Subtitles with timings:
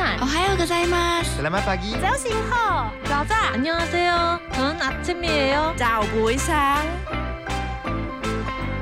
[0.00, 0.18] 산.
[0.20, 1.36] 어하요 고자이마스.
[1.36, 1.92] Selamat pagi.
[2.00, 2.90] Giáo xin hò.
[3.04, 3.52] Gõ ra.
[3.52, 4.40] 안녕하세요.
[4.52, 5.74] 저는 아침이에요.
[5.76, 6.82] Chào buổi sáng.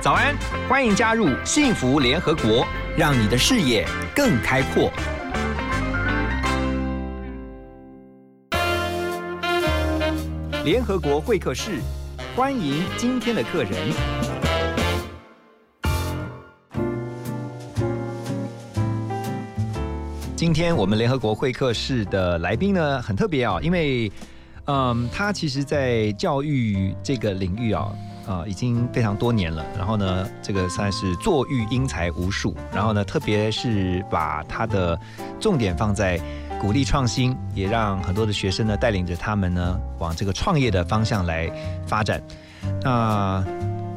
[0.00, 0.36] 早安，
[0.68, 2.64] 欢迎加入幸福联合国，
[2.96, 4.92] 让你的视野更开阔。
[10.64, 11.80] 联合国会客室，
[12.36, 14.27] 欢迎今天的客人。
[20.39, 24.09] 今天我们联合国会客室的来宾呢，很特别啊、因为，
[24.67, 27.91] 嗯，他其实，在教育这个领域啊、
[28.25, 29.65] 啊，已经非常多年了。
[29.77, 32.55] 然后呢，这个算是坐育英才无数。
[32.73, 34.97] 然后呢，特别是把他的
[35.41, 36.17] 重点放在
[36.57, 41.51] 鼓励创新，也让很多的学生呢带领着他们呢往这个创业的方向来
[41.85, 42.23] 发展。
[42.81, 43.45] 那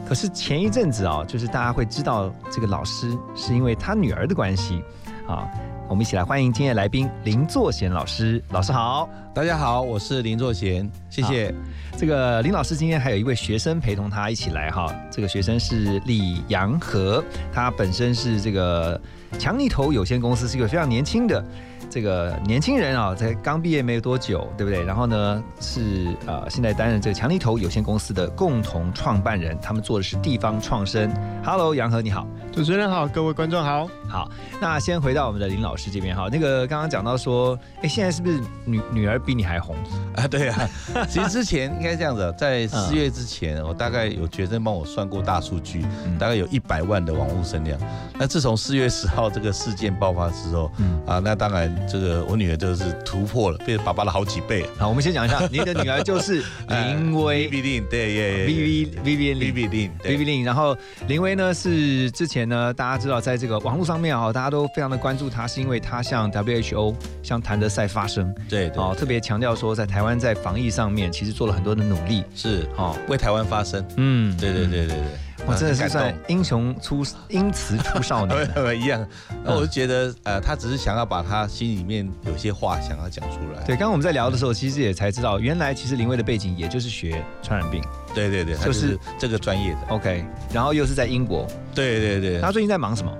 [0.08, 4.82] 可是前一阵子啊，就是大家会知道这个老师是因为他女儿的关系
[5.28, 5.48] 啊。
[5.92, 9.06] 我们一起来欢迎今天的来宾林作贤老师，老师好。
[9.34, 11.54] 大家好，我是林作贤，谢谢。
[11.98, 18.98] 这个林老师今天还有一位学生陪同他一起来哈，这个学生是李阳和，他本身是这个
[19.38, 21.44] 强力投有限公司是一个非常年轻的
[21.90, 24.82] 这个年轻人啊，才刚毕业没有多久，对不对？
[24.82, 31.10] 然后呢是呃现在担任这个强力投有限公司的共同创办人，他们做的是地方创生。
[31.44, 32.27] Hello，杨和你好。
[32.53, 33.89] 主持人好，各位观众好。
[34.06, 39.75] 好，那先回到我们的林老师这边哈，那个刚刚讲到说，哎，现在是不是女女儿比你还红？
[40.14, 40.69] 啊，对啊，
[41.08, 45.83] 其实之前应该这样子，在四月之前，我大概有学生帮我算过大数据，
[46.19, 47.80] 大概有一百万的网络声量。
[48.19, 50.70] 那自从四月十号这个事件爆发之后，
[51.06, 54.67] 啊，那当然这个我女儿就是突破了，变爸爸的好几倍。
[54.78, 60.77] 好，我们先讲一下，您的女儿就是 林薇 v i 对，Vivi，Vivi，Vivi，Vivi，，然后
[61.08, 68.83] 林薇呢是之前呢，大家知道在这个网络上面啊，大家都非常的关注他，是因为他向 WHO 向谭德赛发声，对对。
[68.83, 73.85] 哦，特别强调说在台湾在防疫上面其实做了很多的努力，是哦，为台湾发声。
[73.97, 75.05] 嗯，对对对对对。
[75.47, 78.73] 我真的是算英雄出英雌出少年啊。
[78.73, 79.07] 一样。
[79.45, 83.63] 那我就觉得，呃，他只是想要把他心里面有些话想要讲出来。
[83.64, 87.83] 对，刚刚我们在聊的时候，其实也才知道，原来其实林威的背景也就是学传染病
[88.14, 89.79] 对对对，他就是这个专业的。
[89.89, 92.41] ，OK，然后又是在英国，对对对。
[92.41, 93.13] 他最近在忙什么？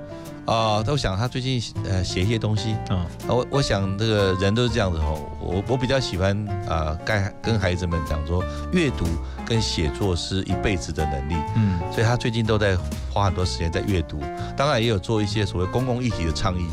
[0.47, 2.99] 啊，我想他最近呃写一些东西，嗯。
[2.99, 6.37] 啊，我我想这个人都是这样子哦，我我比较喜欢
[6.69, 9.07] 啊，该跟孩子们讲说，阅读
[9.47, 11.79] 跟写作是一辈子的能力，嗯。
[11.93, 12.77] 所以他最近都在
[13.13, 14.21] 花很多时间在阅读，
[14.57, 16.67] 当然也有做一些所谓公共议题的倡议。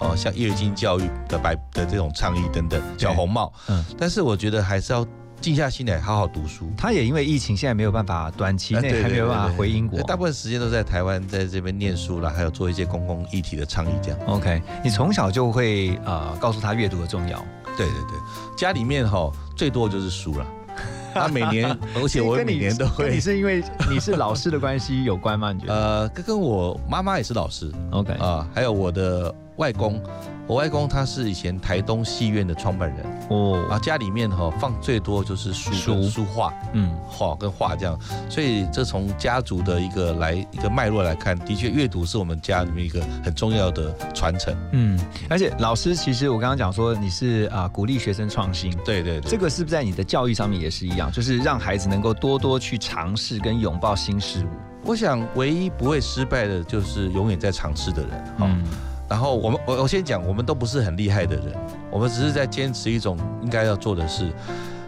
[0.00, 5.04] 哦，像夜间教育的白的这种倡议等等，小红帽，嗯，但是我觉得还是要
[5.40, 6.70] 静下心来好好读书。
[6.76, 10.02] 他也因为疫情，现在没有办法，短期啊内还没有办法回英国。
[10.02, 14.18] 大部分时间都在台湾，在这边念书了，还有做一些公共议题的倡议这样。
[14.26, 17.38] OK，你从小就会呃告诉他阅读的重要。
[17.76, 18.18] 对对对，
[18.56, 20.46] 家里面哈最多就是书了。
[21.14, 23.20] 他每年，而且我每年都会你。
[23.20, 25.52] 是因为你是老师的关系有关吗？
[25.52, 30.00] 你觉得呃，跟跟我妈妈也是老师？OK，啊、还有我的外公，
[30.46, 33.04] 我外公他是以前台东戏院的创办人。
[33.28, 36.02] 哦，啊，家里面哈放最多就是书书。
[36.08, 37.98] 书画，嗯，画跟画这样，
[38.30, 44.56] 所以这从家族的一个来一个脉络来看，的确阅读是我们家里面一个很重要的传承。
[44.72, 44.98] 嗯，
[45.28, 51.10] 而且老师其实我刚刚讲说你是啊、鼓励学生创新，对对对，这个是不是在你的教育上面也是一样？
[51.12, 54.48] 就是让孩子能够多多去尝试跟拥抱新事物。
[54.84, 58.10] 我想唯一不会失败的就是永远在尝试的人。
[58.38, 58.64] 哈、嗯
[59.08, 61.46] 然后我们我我先讲，我们都不是很厉害的人，
[61.90, 64.30] 我们只是在坚持一种应该要做的事。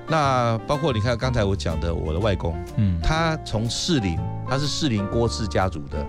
[0.06, 6.04] 那包括你看刚才我讲的，我的外公，嗯他从士林，他是士林郭氏家族的，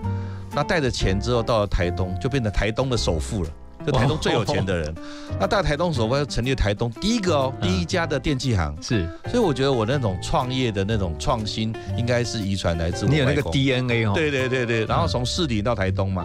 [0.54, 3.50] 那带着钱之后到了台东，就变成台东的首富了。
[3.84, 4.94] 就台东最有钱的人，
[5.40, 8.76] 那大台东首富，就成立了台东第一个哦，嗯第一家的电器行。
[8.80, 14.12] 是所以我觉得我那种创业的那种创新，应该是遗传来自我你有那个 DNA 哦。
[14.14, 16.24] 对对对对，然后从市里到台东嘛。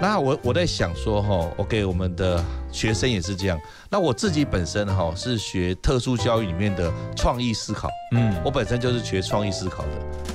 [0.00, 3.58] 那我我在想说哈，OK，我们的学生也是这样。
[3.88, 9.90] 那我自己本身哈是学特殊教育里面的创意思考，嗯我本身就是学创意思考的。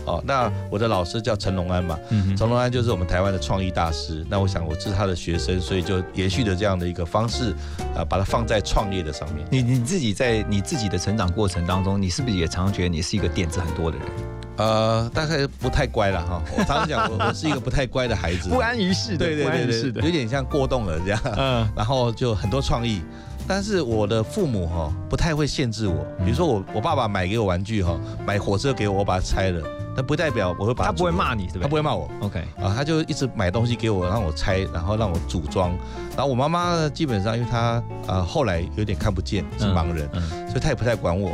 [0.06, 4.26] 哦，那我的老师叫陈龙安嘛，嗯陈龙安就是我们台湾的创意大师。
[4.30, 7.54] 那我想我是他的学生，所以就延续的这样的一个方式，
[7.96, 9.46] 啊，把它放在创业的上面。
[9.52, 14.08] 你你自己在你自己的成长过程当中，你是不是也常常觉得你是一个点子很多的人，
[14.60, 16.42] 呃，大概不太乖了哈。
[16.58, 21.20] 我常常讲，我 我是一个不太乖的孩子，不安于世的，对对对对，有，点像过动了这样。
[21.38, 23.02] 嗯然后就很多创意。
[23.48, 29.64] 但是我的父母哈不太会限制我，比如说我我爸爸买给我玩具哈，买火车给我，我把它拆了，
[29.96, 31.62] 但不代表我会把它他不会骂你，对不对？
[31.64, 32.08] 他不会骂我。
[32.20, 35.72] OK，啊，他就一直买东西给我，让我拆，然后让我组装。
[36.16, 41.32] 然后我妈妈呢，基本上因为她啊后来有点看不见，是盲人，嗯所以她也不太管我。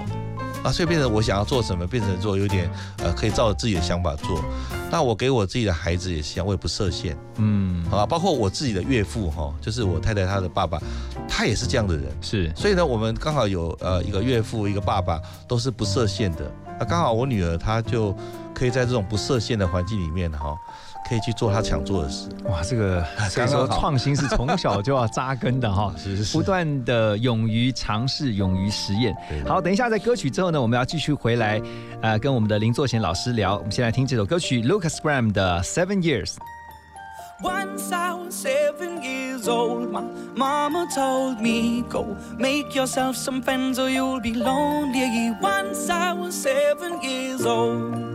[0.65, 2.67] 啊，所以变成我想要做什么，变成做有点
[2.97, 4.43] 呃，可以照着自己的想法做。
[4.91, 8.05] 那我给我自己的孩子也是一样，我也不设限，嗯，好吧？
[8.05, 10.81] 包括我自己的岳父哈，就是我太太她的爸爸，
[11.29, 12.05] 他也是这样的人。
[12.19, 16.51] 是所以呢，我们刚好有呃一个岳父，一个爸爸，都是不设限的。
[16.79, 18.15] 那刚好我女儿她就
[18.53, 20.57] 可以在这种不设限的环境里面哈，
[21.07, 22.27] 可以去做他想做的事。
[22.45, 29.15] 哇，这个所以说创新是从小就要扎根的哈，是是不断的勇于尝试，勇于实验。
[29.47, 31.61] 好，等一下在歌曲之后呢，我们要继续回来，
[32.01, 33.57] 呃，跟我们的林作贤老师聊。
[33.57, 36.33] 我们先来听这首歌曲 Lucas Graham 的 Seven Years。
[37.43, 40.03] Once I was seven years old, my
[40.37, 45.35] mama told me, Go make yourself some friends or you'll be lonely.
[45.41, 48.14] Once I was seven years old.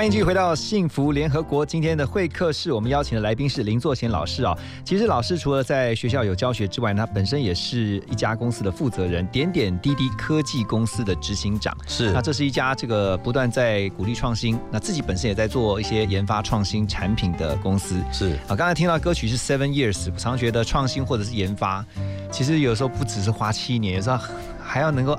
[0.00, 1.64] 欢迎继续回到幸福联合国。
[1.64, 4.56] 今天的会客室，我们邀请的来宾是林作贤老师啊。
[4.82, 11.76] 其实老师除了在学校有教学之外，他本身也是一家公司的负责人，点点滴滴科技公司的执行长。
[11.86, 18.02] 是那这是一家这个不断在鼓励创新，那自己本身也在做一些研发创新产品的公司。
[18.10, 21.84] 是啊，刚才听到歌曲是 Seven Years，我常觉得创新或者是研发，
[22.32, 24.18] 其实有时候不只是花七年，有时候
[24.62, 25.14] 还要能够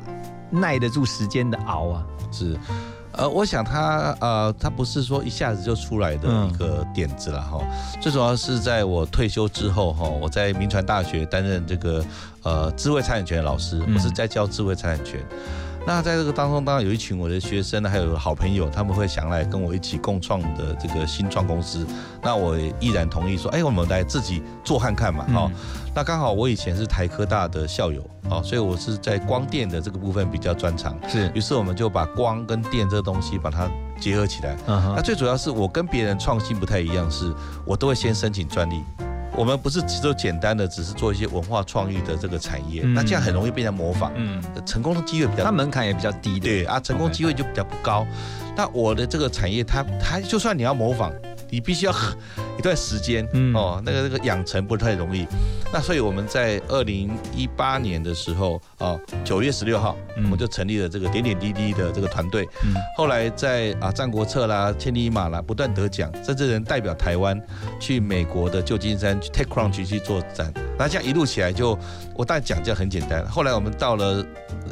[0.50, 2.04] 耐得住时间的熬啊？
[2.32, 2.58] 是。
[3.14, 7.60] 呃，我想他呃，他不是说一下子就出来的一个点子了哈。
[8.02, 12.06] 最主要是在我退休之后哈，我在民传大学担任这个
[12.44, 15.20] 呃智慧财产权的老师，我是在教智慧财产权。
[15.86, 21.86] 那在这个当中，当然有一群我的学生，还有好朋友，他们会想来跟我一起共创的这个新创公司。
[22.22, 25.52] 那我毅然同意说，哎，我们来自己做看看嘛，哈。
[25.94, 30.96] 那刚好我以前是台科大的校友，哦，所以我是在光电的这个部分比较专长。
[31.10, 33.70] 是，于是我们就把光跟电这个东西把它
[34.00, 34.56] 结合起来。
[34.68, 37.34] 那最主要是我跟别人创新不太一样，是
[37.66, 38.84] 我都会先申请专利。
[39.36, 48.06] 我们不是只做简单的，只是做一些文化创意的这个产业，那这样很容易被人模仿，嗯，成功的机会比较，它门槛也比较低，对啊，成功机会就比较不高。
[48.56, 51.12] 那我的这个产业，它它就算你要模仿。
[51.54, 51.92] 你必须要
[52.62, 55.26] 一段时间嗯哦，那个那个养成不太容易。
[55.74, 62.48] 那所以我们在二零一八年的时候啊，九月十六号，我们就成立了这个点点滴滴的这个团队。
[62.64, 67.40] 嗯后来在啊《战国策》啦、千里马啦不断得奖，甚至能代表台湾
[67.80, 70.54] 去美国的旧金山 TechCrunch 去做展。
[70.78, 71.76] 那这样一路起来，就
[72.16, 73.28] 我大讲这样很简单。
[73.28, 74.24] 后来我们到了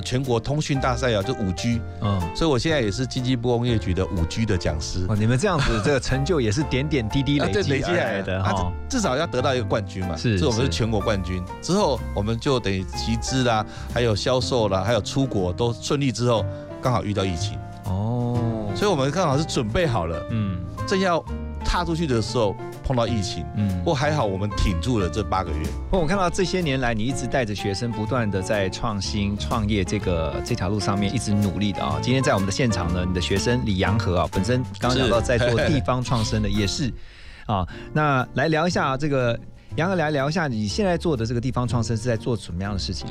[0.06, 5.06] 全国通讯大赛啊，就五 G，嗯，所以我现在也是经济部工业局的五 G 的讲师。
[5.10, 6.60] 哦，你们这样子这个成就也是。
[6.70, 10.16] 点点滴滴 累积来的，哈，至少要得到一个冠军嘛。
[10.16, 11.44] 是，这我们是全国冠军。
[11.62, 16.12] 之后我们就等于集资啦，还有销售啦，还有出国都顺利。
[16.12, 16.46] 之后
[16.82, 18.38] 刚好遇到疫情，哦，
[18.76, 21.24] 所以我们刚好是准备好了，嗯，正要。
[21.62, 25.68] 踏出去的时候碰到疫情，嗯，不过还好我们挺住了这八个月。
[25.92, 32.00] 我看到这些年来你一直带着学生不断的在创新创业这个这条路上面一直努力的啊。
[32.02, 36.92] 今天在我们的现场呢，你的学生李阳和啊，本身刚刚讲到在做地方创生的也是
[37.54, 37.68] 啊。
[37.94, 39.38] 那来聊一下这个
[39.76, 43.08] 杨哥来聊一下你现在做的这个地方创生是在做什么样的事情？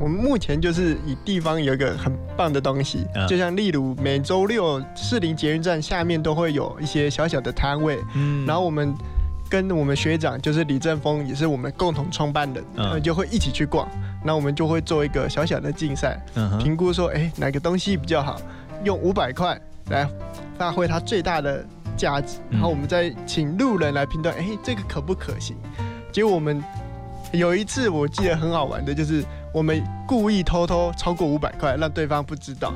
[0.00, 8.92] 我们目前就是以地方有一个很棒的东西，就像例如每周六士林捷运站下面都会有一些小小的摊位，嗯，然后我们
[9.48, 13.88] 跟我们学长就是李正峰，也是我们共同创办人，嗯，就会一起去逛，
[14.24, 16.20] 那我们就会做一个小小的竞赛，
[16.58, 18.40] 评估说，哎，哪个东西比较好，
[18.82, 20.08] 用五百块来
[20.58, 21.64] 发挥它最大的
[21.98, 25.56] 价值，然后我们再请路人来评断，哎，这个可不可行？
[26.12, 26.64] 结果我们
[27.32, 29.24] 有一次我记得很好玩的，就是。
[29.50, 32.74] 我们故意偷偷超过五百块，让对方不知道，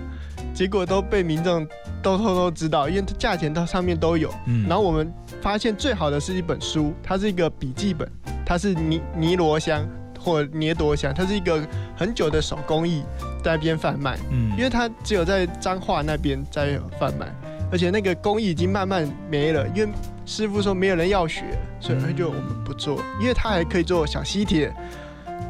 [0.54, 1.68] 结果都被民众
[2.02, 4.32] 都偷偷知道，因为价钱它上面都有。
[4.46, 5.12] 嗯，然后我们
[5.42, 8.10] 发现最好的是一本书，它是一个笔记本，
[8.44, 9.86] 它是尼尼罗香
[10.18, 11.62] 或捏多香，它是一个
[11.94, 13.04] 很久的手工艺
[13.44, 14.18] 在那边贩卖。
[14.30, 17.26] 嗯，因为它只有在彰化那边在贩卖，
[17.72, 19.90] 而且那个工艺已经慢慢没了，因为
[20.26, 21.42] 师傅说没有人要学，
[21.80, 24.70] 所以他就我们不做，因为它还可以做小吸铁。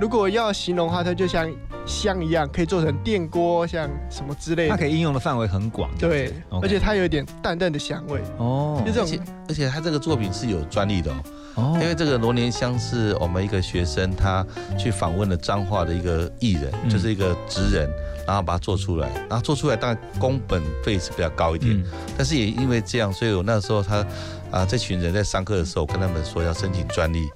[0.00, 1.50] 如果要形容的话，它就像
[1.84, 4.70] 香一样，可以做成电锅，像什么之类的。
[4.70, 5.90] 它可以应用的范围很广。
[5.98, 8.20] 对，而且它有一点淡淡的香味。
[8.38, 11.16] 哦，就这种，而且它这个作品是有专利的哦。
[11.54, 11.78] 哦。
[11.80, 14.46] 因为这个罗年香是我们一个学生他
[14.78, 17.90] 去访问了彰化的一个艺人，就是一个职人，
[18.26, 21.84] 然后把它做出来，然后做出来当然工本费是比较高一点，
[22.16, 24.06] 但是也因为这样，所以我那时候他
[24.50, 27.28] 啊这群人在上课的时候，跟他们说要申请专利。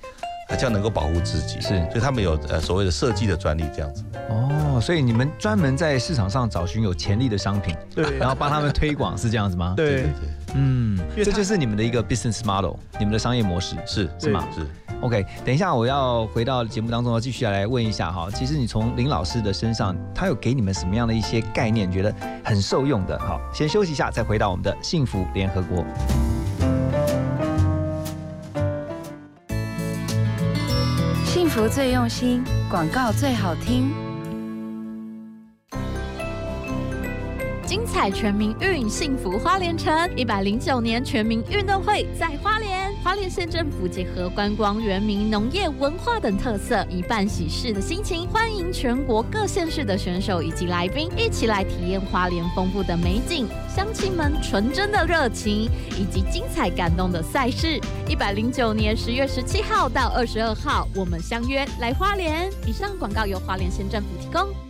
[0.55, 4.05] 这样能够保护自己，是，所以他们有呃所谓的设计的专利这样子。
[4.29, 9.75] 哦，所以你们专门在市场上找寻有潜力的商品，对，然后帮他们推广，是这样子吗？
[9.77, 10.13] 对对对，
[10.55, 14.47] 嗯，这就是你们的一个 business model，你们的商业模式是是吗？
[14.55, 14.67] 是。
[15.03, 23.19] OK，等一下我要回到节目当中要继续来问一下哈，其实你从林老师的身上，他有给你们什么样的一些概念，觉得很受用的？
[23.19, 25.85] 好，先休息一下，再回到我们的幸福联合国。
[31.57, 33.91] 福最用心，广告最好听。
[37.65, 42.86] 精彩全民运，幸福花莲城，一百零九年全民运动会在花莲。
[43.03, 57.81] 花莲县政府结合观光、原民、农业、文化等特色，以办喜事的心情，欢迎全国各县市的选手以及来宾一起来体验花莲丰富的美景、乡亲们纯真的热情以及精彩感动的赛事。
[58.09, 62.51] 一百零九年十月十七号到二十二号，我们相约来花莲。
[62.67, 64.66] 以上广告由花莲县政府提供。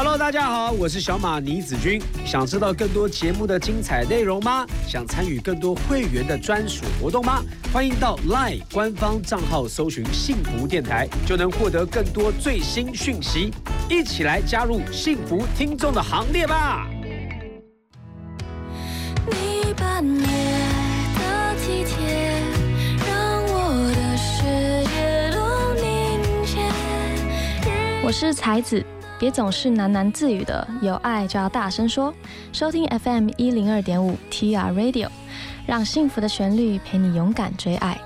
[0.00, 2.00] Hello，大家好，我是小马倪子君。
[2.24, 4.64] 想知道更多节目的精彩内容吗？
[4.86, 7.42] 想参与更多会员的专属活动吗？
[7.72, 13.52] 欢迎到 LINE 官方账号搜寻“幸福电台”，就能获得更多最新讯息。
[13.90, 16.86] 一起来加入幸福听众的行列吧！
[19.26, 22.40] 你把的体贴，
[23.04, 24.44] 让我的世
[24.94, 26.60] 界都凝结。
[28.04, 28.80] 我是才子。
[29.18, 32.14] 别总是喃喃自语的，有爱就要大声说。
[32.52, 35.08] 收听 FM 一零二点五 TR Radio，
[35.66, 37.98] 让幸福的旋律陪你勇敢追爱。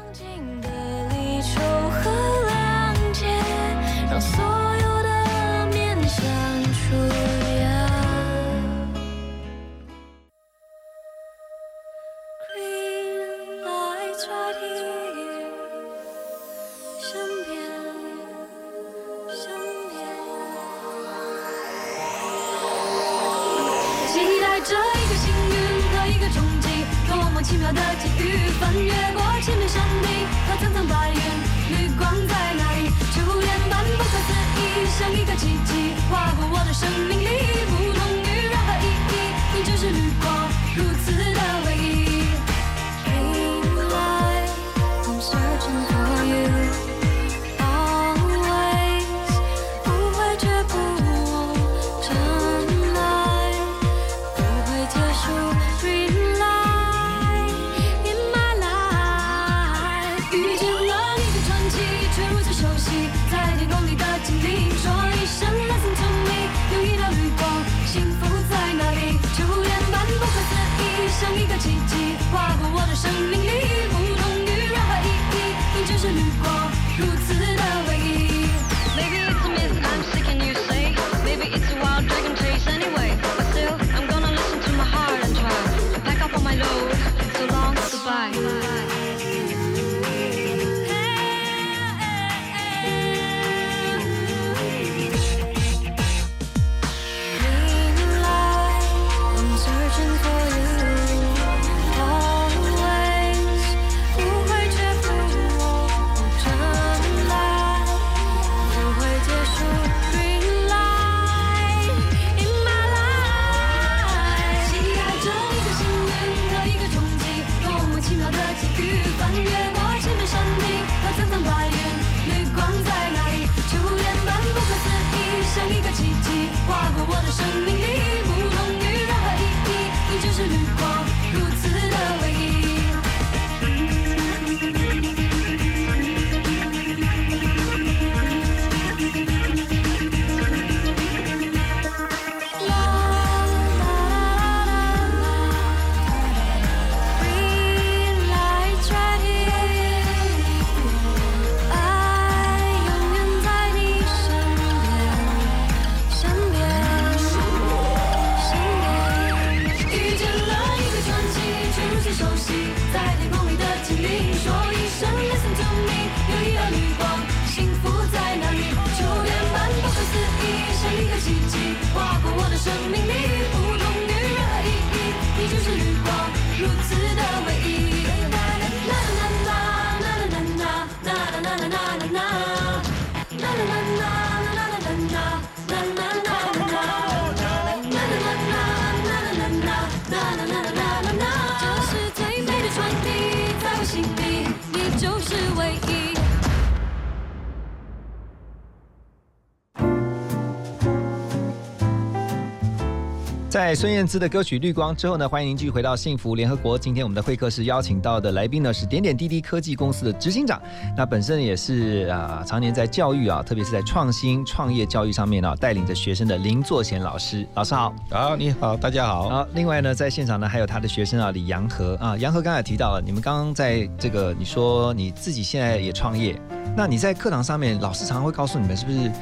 [203.52, 206.78] 在孙燕姿的歌曲《绿光》之后呢，欢迎您继续回到幸福联合国。
[206.78, 210.58] 今天我们的会客室邀请到的来宾呢是点点滴滴科技公司的执行长，
[210.96, 217.46] 那本身也是啊常年在教育啊，特别是在创新创业教育上面呢，带领着学生的林作贤老师。
[217.52, 219.28] 老师好，好，你好，大家好。
[219.28, 226.40] 好，另外呢，在现场呢还有他的学生啊，李洋和啊，杨和刚才提到了，你们刚刚在这个你说你自己现在也创业，
[226.74, 229.12] 那你在课堂上面，老师常常会告诉你们是不是？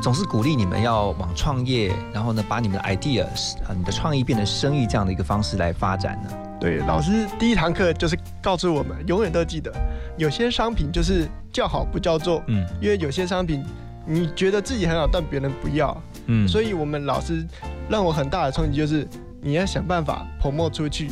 [0.00, 3.24] 总是鼓励你们要往创业，然后呢，把你们的 idea
[3.64, 6.30] 啊，你的创意变成生意这样的一个方式来发展呢？
[6.58, 9.72] 对，老师第一堂课就是告诉我们，永远都记得，
[10.16, 13.64] 有些商品就是叫好不叫座，嗯，因为有些商品
[14.06, 17.46] 你觉得自己很好，但别人不要，嗯，所以我们老师
[17.88, 19.06] 让我很大的冲击就是，
[19.40, 21.10] 你要想办法 promote 出去，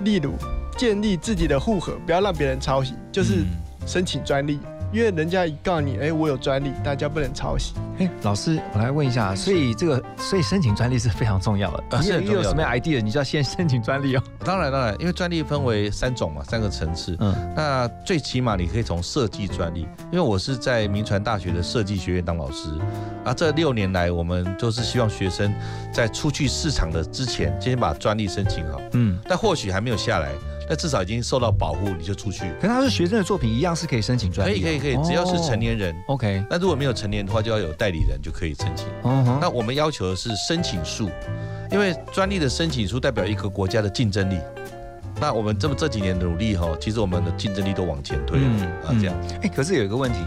[0.00, 0.32] 例如
[0.76, 3.44] 建立自己的户口，不要让别人抄袭，就是
[3.86, 4.58] 申请专利。
[4.92, 7.74] 因为人家一告你，哎，我有专利，大家不能抄袭。
[7.98, 12.00] 哎，老师，我来问一下，所以这个，所以申请专利是非常重要的。
[12.20, 14.22] 你有什么 idea，你就要先申请专利哦。
[14.44, 17.16] 当然，当然，因为专利分为三种嘛，三个层次。
[17.20, 19.80] 嗯，那最起码你可以从设计专利，
[20.12, 22.68] 因为我是在民传大学的设计学院当老师，
[23.24, 25.52] 啊，这六年来我们就是希望学生
[25.90, 28.80] 在出去市场的之前，先把专利申请好。
[28.92, 30.32] 嗯，但或许还没有下来。
[30.68, 32.44] 那至少已经受到保护，你就出去。
[32.60, 34.60] 可他是学生的作品，一样是可以申请专利。
[34.60, 35.94] 可以可以可以，只要是成年人。
[36.08, 36.44] OK。
[36.50, 38.86] 那如果没有成年的话，就要有代理人就可以申请。
[39.40, 41.08] 那我们要求的是申请数，
[41.70, 44.38] 因为专利的申请数代表一个国家的竞争力。
[45.18, 48.46] 那我们这么这几年努力哈，其实我们的竞争力都往前推了
[48.86, 49.16] 啊，这样。
[49.42, 50.18] 哎，可是有一个问题，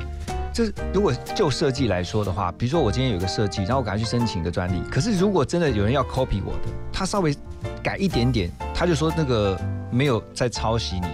[0.53, 7.35] 就是如果就设计来说的话，比如说我今天有一个设计，然后我赶快去申请一个专利，可是如果真的有人要 copy 我的，他稍微
[7.83, 9.59] 改一点点，他就说那个
[9.91, 11.07] 没有在抄袭你，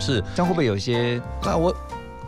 [0.00, 1.20] 是这样会不会有一些？
[1.42, 1.74] 那我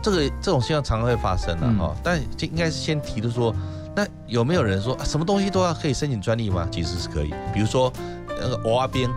[0.01, 3.55] 这个这种现象常常会发生的哈，但应该是先提的说，
[3.95, 6.67] 那有没有人说什么东西都要可以申请专利吗？
[6.71, 7.91] 其实是可以，比如说
[8.27, 9.09] 那个娃娃边。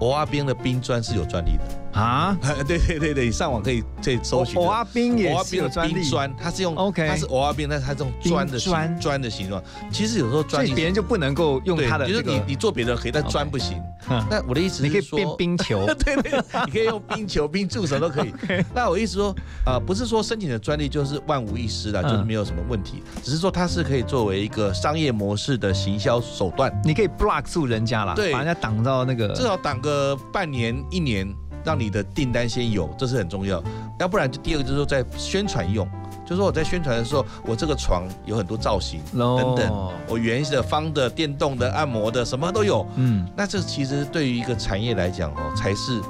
[0.00, 2.36] 欧阿冰的冰砖是有专利的啊！
[2.66, 4.56] 对对对对，你上网可以可以搜寻。
[4.56, 6.02] 欧阿冰也是有专利，
[6.38, 9.62] 它是用 OK，它是欧阿冰，但是它这种砖的砖砖的形状。
[9.90, 13.80] 其实有时候专利别人就不能够用它的，就是你你做别的可以，但砖不行。
[14.28, 16.32] 那我的意思，你可以变冰球， 对对，
[16.66, 18.32] 你可以用冰球、冰助手都可以。
[18.74, 19.34] 那我意思说，
[19.66, 26.72] 呃，不是说申请的专利就是万无一失的，就是没有什么问题，只是说它是可以作为一个商业模式的行销手段。
[26.84, 31.32] 你可以 block 住人家啦，对，把人家挡到那个，至少挡个半年一年，
[31.64, 33.62] 让你的订单先有，这是很重要。
[33.98, 35.88] 要不然就第二个就是说在宣传用。
[36.22, 42.86] 就是说我在宣传的时候，我这个床有很多造型等等，我圆的、方的、电动的、按摩的，什么都有。
[42.94, 46.00] 嗯，那这其实对于一个产业来讲哦，才是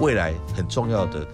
[0.00, 1.24] 未来很重要的。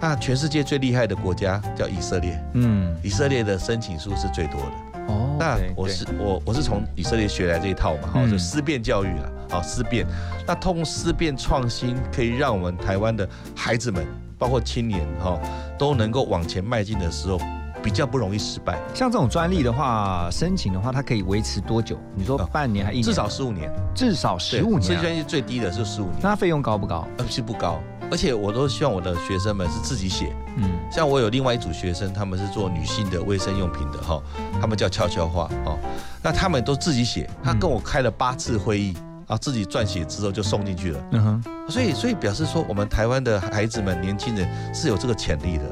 [0.00, 4.89] 那全世界最厉害的国家叫以色列，嗯，以色列的申请数是最多的。
[5.10, 10.06] 哦，那我是我我是从以色列学来这一套嘛，哈，就思辨教育了，好思辨。
[10.46, 14.06] 那通思辨创新，可以让我们台湾的孩子们，
[14.38, 15.38] 包括青年哈，
[15.78, 17.40] 都能够往前迈进的时候。
[17.82, 18.78] 比较不容易失败。
[18.92, 21.96] 像这种专利的话，申请的话，它可以维持多久？
[22.14, 23.02] 你说半年还一年？
[23.02, 23.72] 至少十五年。
[23.94, 24.82] 至少十五年。
[24.82, 26.16] 设计专利最低的是十五年。
[26.20, 27.08] 那费用高不高？
[27.16, 27.80] 呃，是不高。
[28.10, 30.34] 而且我都希望我的学生们是自己写。
[30.56, 30.70] 嗯。
[30.90, 34.20] 像我有另外一组学生，他们是做女性的卫生用品的哈，
[34.60, 35.78] 他们叫悄悄话哦。
[36.22, 38.94] 那他们都自己写，他跟我开了八次会议
[39.26, 41.00] 啊，自己撰写之后就送进去了。
[41.12, 41.44] 嗯哼。
[41.68, 45.64] 所以，所以表示说，我们台湾的孩子们、年轻人是有这个潜力的。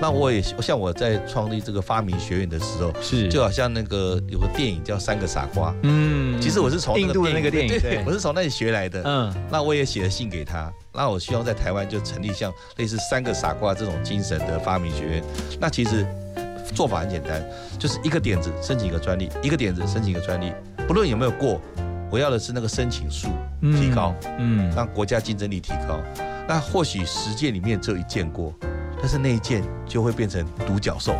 [0.00, 15.24] 那我也像我在创立这个发明学院的时候，是就好像那个有个电影叫《三个傻瓜》，嗯，其实我是从印度的那个电影，对，我是从那里学来的，嗯，那我也写了信给他，那我希望在台湾就成立像类似《三个傻瓜》这种精神的发明学院。
[15.60, 16.06] 那其实
[16.74, 17.42] 做法很简单，
[17.78, 20.52] 就是一个点子申请一个专利，一个点子申请一个专利，
[20.86, 21.60] 不论有没有过，
[22.10, 23.28] 我要的是那个申请数
[23.60, 25.98] 提高，嗯，让国家竞争力提高。
[26.48, 28.52] 那或许十件里面只有一件过。
[29.04, 31.12] 但是那一件就会变成独角兽。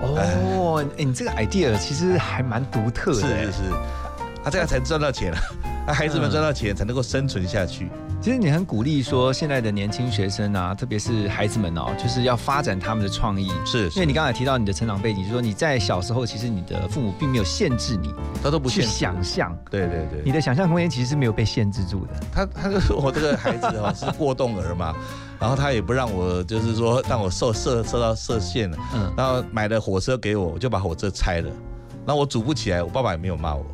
[0.00, 3.20] 哦，哎，你这个 idea 其实还蛮独特的。
[3.20, 3.62] 是是是，
[4.48, 5.38] 他这样才赚到钱了，
[5.86, 7.90] 那孩子们赚到钱才能够生存下去。
[8.18, 13.52] 其实你很鼓励说，现在的年轻学生啊，特别是孩子们哦，就是要发展他们的创意。
[13.66, 18.10] 是，因为你刚才提到你的成长背景，就是说你在小时候，其实你的父母并没有限制你，
[18.42, 19.54] 他都不去想象。
[19.70, 22.14] 对对对，你的想象空间其实是没有被限制住的。
[22.32, 24.94] 他他就是我这个孩子哦，是过动儿嘛。
[25.38, 28.78] 然后他也不让我，就是说让我受射射到射线了。
[28.94, 29.12] 嗯。
[29.14, 31.50] 然后买了火车给我，我就把火车拆了。
[32.06, 33.64] 那我组不起来，我爸爸也没有骂我。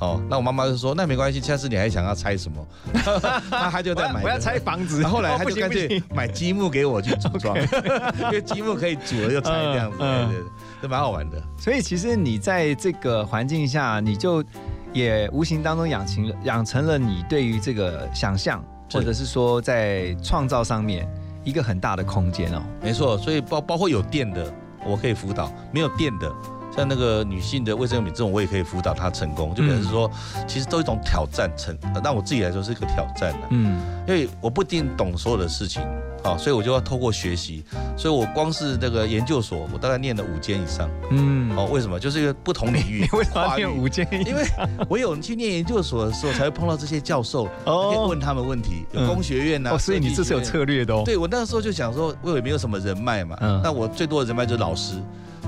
[0.00, 0.20] 哦。
[0.28, 2.66] 那我妈妈就说：“那没关系，下次你还想要拆什么？”
[3.50, 4.22] 那他就在买。
[4.22, 5.02] 我要拆房子。
[5.04, 7.56] 后来他就干脆买积木给我去组装，
[8.20, 10.44] 因为积木可以煮了又拆这样子，对对，
[10.82, 11.40] 这蛮好玩的。
[11.58, 14.44] 所以其实你在这个环境下，你就
[14.92, 18.62] 也无形当中养成了养成了你对于这个想象。
[18.92, 21.08] 或者是说在创造上面
[21.44, 24.52] 一个很大的空间哦，没错，所以包包括有电的，
[24.84, 26.28] 我可以辅导；没有电的，
[26.74, 29.54] 像那个女性的卫生用品这种，我也可以辅导她成功。
[29.54, 30.10] 就表示说，
[30.46, 33.48] 其实都一种挑战，成让我自己来说是一个挑战的。
[33.50, 35.82] 嗯，因为我不一定懂所有的事情。
[36.22, 37.64] 好，所以我就要透过学习，
[37.96, 40.86] 所以我光是那个研究所，我大概念了五间以上。
[41.10, 41.98] 嗯，哦，为什么？
[41.98, 44.06] 就是一个不同领域， 为什么念五间？
[44.26, 44.44] 因为
[44.86, 48.84] 我有去念研究所的时候，才会碰到这些教授，可以问他们问题。
[48.92, 51.02] 有工学院呐，所以你这是有策略的哦。
[51.06, 54.96] 对我那时候就想说，我也没有什么人脉嘛，那我最多的人脉就是老师，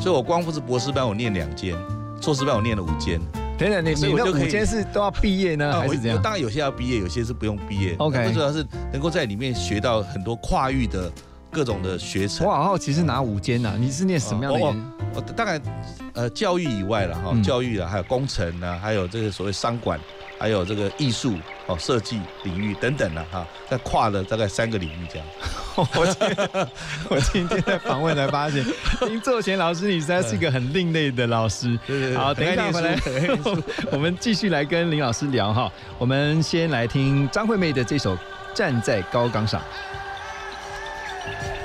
[0.03, 1.77] 所以我光不是博士班，我念两间，
[2.21, 3.21] 硕士班我念了五间。
[3.57, 6.21] 等等，你你那五间是都要毕业呢，还是怎样？
[6.21, 7.95] 当然有些要毕业，有些是不用毕业。
[7.99, 11.09] OK，最主要是能够在里面学到很多跨域的
[11.53, 12.47] 各种的学程。
[12.47, 13.77] 我好好奇是哪五间呢？
[13.79, 14.83] 你是念什么样的？
[15.15, 15.61] 我大概
[16.15, 20.01] 呃教育以外了哈，教育啊，还有工程啊，还有这个所谓商管。
[20.39, 21.37] 还有这个艺术
[21.69, 25.29] 哦，设计领域等等的哈，在跨了大概三个领域这样。
[25.77, 26.69] 我今
[27.09, 28.67] 我今天在访问才发现，
[29.07, 31.79] 林作贤老师，你实在是一个很另类的老师。
[31.87, 32.17] 对对对。
[32.17, 32.99] 好，等一下回来，
[33.93, 35.71] 我们继续来跟林老师聊哈。
[35.97, 38.19] 我们先来听张惠妹的这首
[38.53, 39.63] 站在高岗上。
[41.25, 41.62] Bye.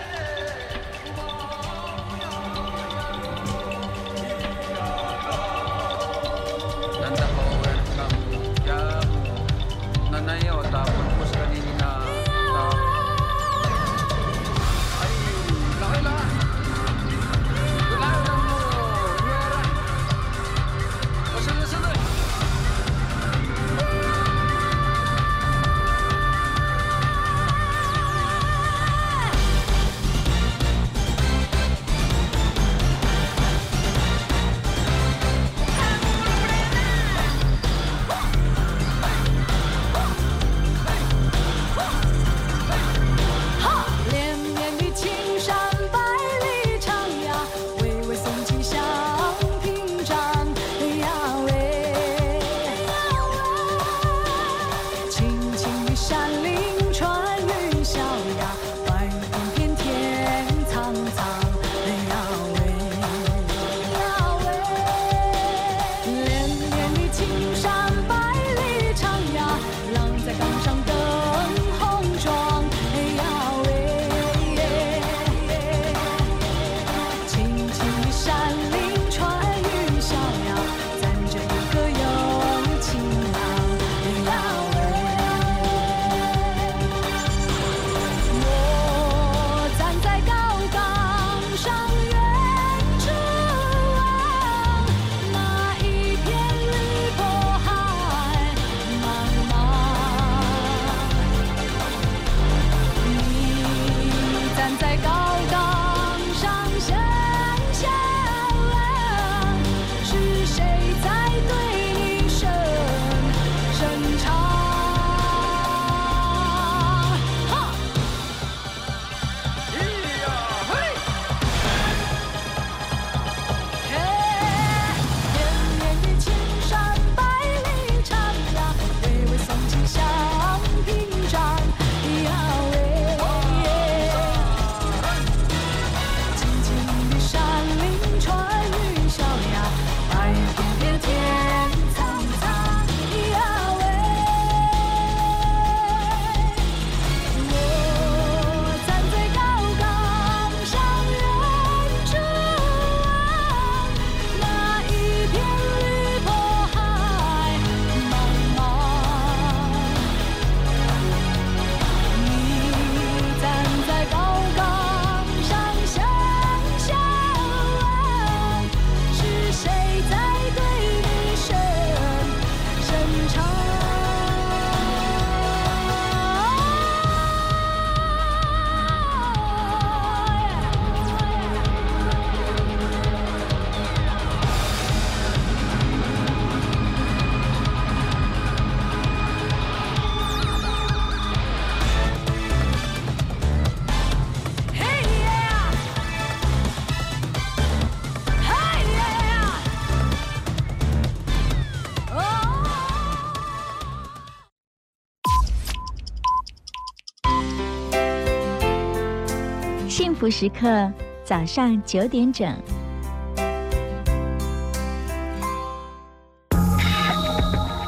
[210.28, 210.92] 福时刻
[211.24, 212.54] 早上九点整，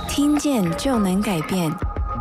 [0.08, 1.69] 听见就能改变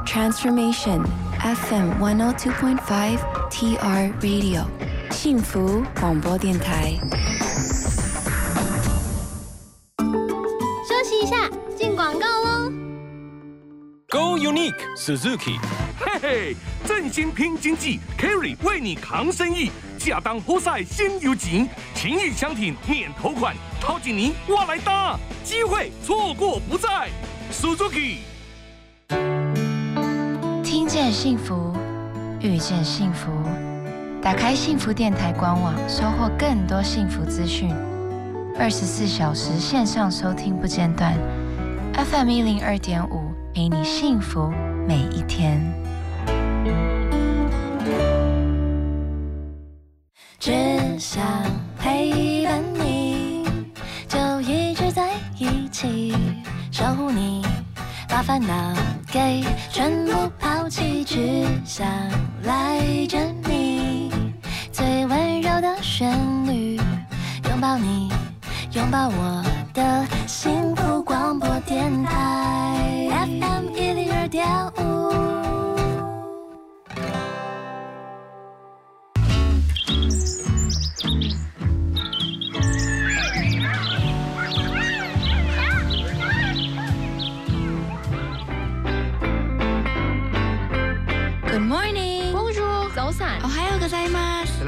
[0.05, 1.05] ，Transformation
[1.39, 4.65] FM one o two point five TR Radio
[5.13, 6.95] 幸福广播电台。
[10.01, 12.73] 休息一下，进广告喽。
[14.11, 15.61] Go Unique Suzuki，
[16.01, 19.71] 嘿嘿，振兴拼经济，Carry 为你扛生意。
[20.09, 27.09] 亚当波赛先有情，情谊相挺免头款，掏紧您我来搭，机会错过不再。
[27.53, 28.17] Suzuki，
[30.65, 31.75] 听见幸福，
[32.41, 33.31] 遇见幸福，
[34.23, 37.71] 打开幸福电台官网，收获更多幸福资讯。
[38.59, 41.15] 二十四小时线上收听不间断
[41.95, 44.51] ，FM 一零二点五，陪你幸福
[44.87, 45.61] 每一天。
[50.99, 51.23] 想
[51.79, 53.45] 陪伴你，
[54.09, 56.13] 就一直在一起，
[56.73, 57.41] 守护你，
[58.09, 58.75] 把烦恼
[59.13, 61.87] 给全部抛弃，只想
[62.43, 63.17] 赖着
[63.49, 64.11] 你，
[64.73, 66.13] 最温柔的旋
[66.47, 66.81] 律，
[67.49, 68.11] 拥抱你，
[68.73, 74.45] 拥抱我的幸福广播电台，FM 一零二点
[74.79, 74.98] 五。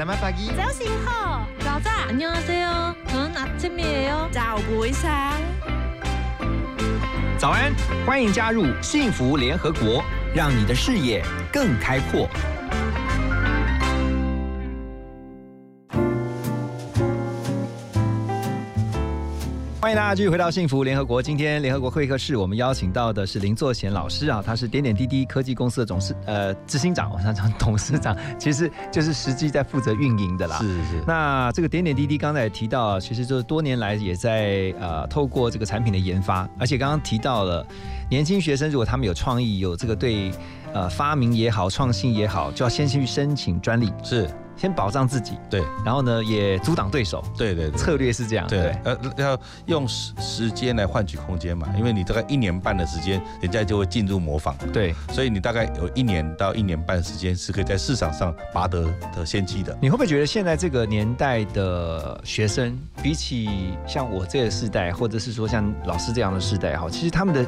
[0.00, 5.38] Selamat pagi早醒好早早안녕하세요저는아침이에요早부상
[7.38, 7.74] 早安，
[8.06, 10.02] 欢迎加入幸福联合国，
[10.34, 11.22] 让你的视野
[11.52, 12.26] 更开阔。
[19.81, 21.19] 欢迎大家继续回到幸福联合国。
[21.19, 30.59] 今天联合国会客室，我们邀请到的是林作贤老师啊，他是点点滴滴科技公司的董事呃执行长，我想讲董事长，其实就是实际在负责运营的啦。
[30.59, 31.03] 是是。
[31.07, 37.65] 那这个点点滴滴刚才也提到，其实就是多年来也在呃透过这个产品的研发，而且刚刚提到了
[38.07, 40.31] 年轻学生如果他们有创意，有这个对
[40.73, 43.91] 呃发明也好、创新也好，就要先去申请专利。
[44.03, 44.29] 是。
[44.61, 59.75] 先保障自己，对，然后呢，也阻挡对手，对对，策略是这样，对，呃，要用时时间来换取空间嘛，因为你大概一年半的时间，人家就会进入模仿，对，所以你大概有一年到一年半时间是可以在市场上拔得的先机的。
[59.81, 67.45] 你会不会觉得现在这个年代的学生，比起像我这个世代，或者是说像老师这样的世代哈，其实他们的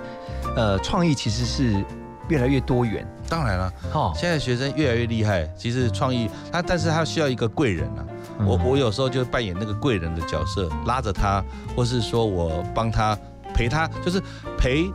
[0.56, 1.86] 呃创意其实是。
[2.29, 8.05] 越来越多元，当然了，哦，现在学生越来越厉害，其实创意他，但是他需要一个贵人啊。
[8.45, 11.43] 我我有时候就扮演那个贵人的角色，拉着他，
[11.75, 13.17] 或是说我帮他
[13.53, 14.21] 陪他，就是
[14.57, 14.91] 陪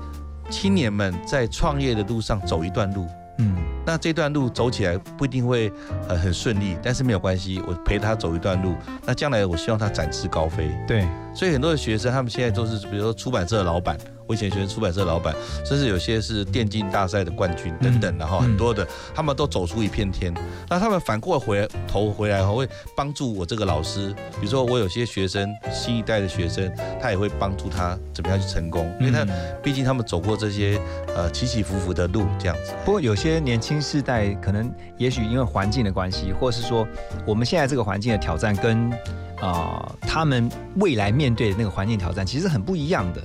[0.51, 3.07] 青年们在创业的路上走一段路。
[3.39, 3.57] 嗯，
[3.89, 5.73] 那这段路走起来不一定会
[6.07, 8.75] 很很顺利，但是没有关系，我陪他走一段路。
[9.07, 10.71] 那将来我希望他展翅高飞。
[10.87, 13.97] 对，所以很多的学生他们现在都是，比如说出版社的老板。
[14.27, 20.35] 我以前学生出版社老板，甚至有些是电竞大赛的冠军等等，然后很多的他们都走出一片天。
[20.69, 24.15] 那他们反过回头回来，会帮助我这个老师。
[24.33, 26.71] 比如说我有些学生，新一代的学生，
[27.01, 29.27] 他也会帮助他怎么样去成功，因为他
[29.63, 30.79] 毕竟他们走过这些
[31.17, 32.75] 呃起起伏伏的路这样子。
[32.85, 36.87] 不过有些年轻世代可能也许因为环境的关系，或是说
[37.27, 38.93] 我们现在这个环境的挑战跟。
[39.41, 43.23] 啊，他们未来面对的那个环境挑战其实很不一样的，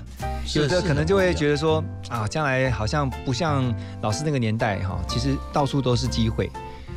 [0.53, 3.63] 有的可能就会觉得说啊，将来好像不像
[4.01, 6.51] 老师那个年代哈，其实到处都是机会。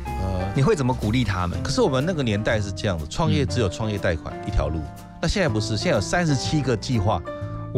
[0.05, 1.57] 呃，你会怎么鼓励他们？
[1.63, 4.79] 可是我们那个年代是这样的，创业只有创业贷款一条路，
[5.19, 7.19] 那现在不是，现在有三十七个计划。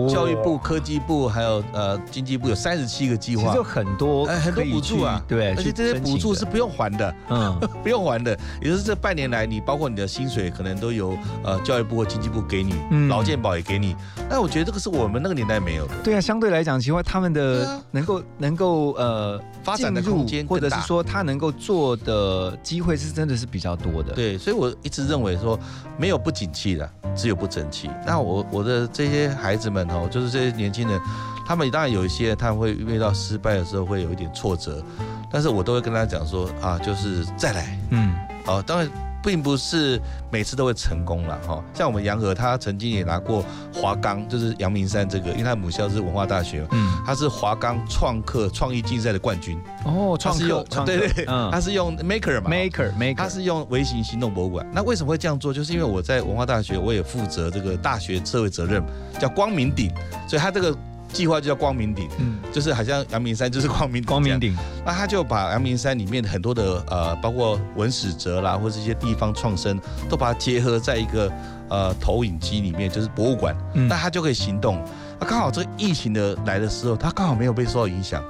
[0.07, 12.73] 教育部、科技部还有呃经济部有三十七个计划，就很多哎很多补助啊，对，而且这些补助是不用还的，嗯， 不用还的，也就是这半年来你包括你的薪水可能都由呃教育部或经济部给你，
[13.07, 13.95] 劳健保也给你，
[14.29, 15.93] 那我觉得这个是我们那个年代没有的。
[16.03, 24.13] 对啊，相对来讲，其实他们的能够能够呃发展的空间，或者是说他能够做的机会是真的是比较多的。
[24.13, 25.59] 对，所以我一直认为说
[25.97, 27.89] 没有不景气的，只有不争气。
[28.05, 30.99] 那我我的这些孩子们哦，就是这些年轻人，
[31.45, 34.83] 他们当然有一些他会遇到失败的时候会有一点挫折，
[35.31, 39.08] 但是我都会跟他讲说啊，就是再来，嗯，好，当然。
[39.23, 39.99] 并不是
[40.31, 54.65] 每次都会成功了哈，像我们杨和他曾经也拿过华冈，就是阳明山这个，因为他母校是文化大学，嗯，他是华冈创客创意竞赛的冠军哦，创客，对对，他是用 Maker 嘛，Maker Maker，他是用微型行动博物馆。
[54.73, 55.53] 那为什么会这样做？
[55.53, 58.83] 就是因为我在文化大学，我也负责这个大学社会责任，
[59.19, 59.91] 叫光明顶，
[60.27, 60.75] 所以他这个。
[61.11, 71.31] 计划就叫光明顶，嗯，就是好像阳明山就是光明光明顶，那他就把阳明山里面很多的呃，包括文史哲啦，或者一些地方创生，都把它结合在一个
[71.69, 74.83] 呃投影机里面，就是博物馆，那他就可以行动。
[75.19, 78.23] 那刚好这个疫情的来的时候，他刚好没有被受到影响，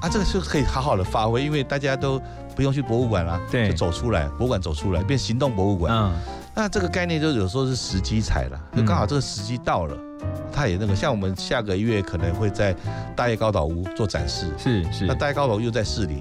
[0.00, 2.20] 啊，这个是可以好好的发挥，因为大家都
[2.54, 6.12] 不用去博物馆啦，对，就走出来，博物馆走出来变行动博物馆，嗯，
[6.54, 9.96] 那这个概念就有时候是时机踩了，就刚好这个时机到了。
[10.58, 12.74] 他也那个，像我们下个月可能会在
[13.14, 15.06] 大叶高岛屋做展示，是是。
[15.06, 16.20] 那大叶高岛又在市里，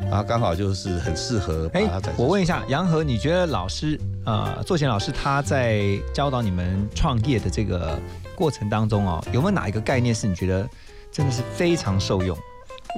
[0.00, 2.20] 然后刚好就是很适合把它展示。
[2.20, 7.96] 我问一下杨和，你觉得老师呃，作贤老师他在教导你们创业的这个
[8.34, 10.68] 过程当中哦，有没有哪一个概念是你觉得
[11.12, 12.36] 真的是非常受用？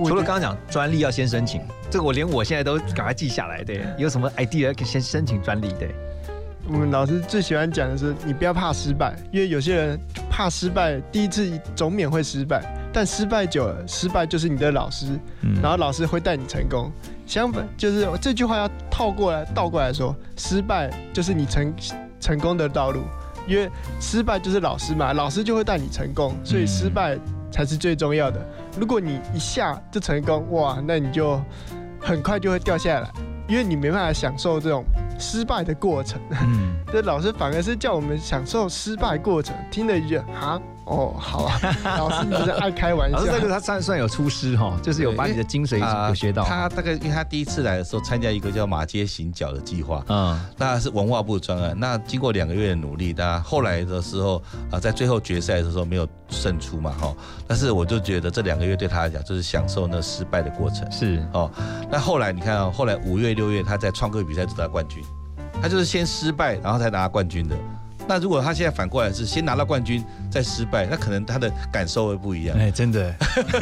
[0.07, 1.61] 除了刚刚讲专利要先申请，
[1.91, 3.63] 这个我连我现在都赶快记下来。
[3.63, 5.75] 对，有什么 idea 可以先申请专利？
[5.79, 5.95] 对。
[6.69, 10.01] 我们老师最喜欢讲的是，你不要怕失败，因为有些人
[10.31, 15.07] 怕失败，第一次总免会失败，但失败久了，失败就是你的老师，
[15.61, 16.91] 然后老师会带你成功。
[17.27, 21.73] 相反，就是这句话要套过来，倒过来说，失败就是你成
[22.21, 23.03] 成功的道路，
[23.49, 23.69] 因为
[24.01, 27.19] 失败就是老师嘛，老师就会带你成功，所以失败
[27.51, 28.45] 才是最重要的。
[28.79, 31.41] 如果你一下就成功，哇，那你就
[32.01, 33.11] 很快就会掉下来。
[33.51, 34.85] 因为你没办法享受这种
[35.19, 39.55] 失败的过程，嗯， 这老师反而是叫我们享受失败过程。
[39.73, 41.61] 听了一句啊，哦，好啊，
[41.97, 43.17] 老师你是爱开玩笑。
[43.17, 45.79] 老师这个他算算有出师哈，就是有把你的精髓
[46.09, 46.43] 有学到。
[46.45, 51.79] 他大概因为他第一次来的时候参加一个叫马街行脚的计划，嗯，那是文化部专案。
[51.79, 57.15] 那经过两个月的努力，那后来的时候啊，在最后决赛的时候没有胜出嘛，哈。
[57.47, 61.49] 但是我就觉得这两个月对他来讲就是享受那失败的过程，是哦。
[61.89, 65.05] 那后来你看啊，后来五月六月他在创客比赛得到冠军，
[65.63, 67.55] 他就是先失败然后才拿冠军的。
[68.07, 72.57] 那如果他现在反过来是先拿到冠军再失败，那可能他的感受会不一样。
[72.59, 73.15] 哎，真的，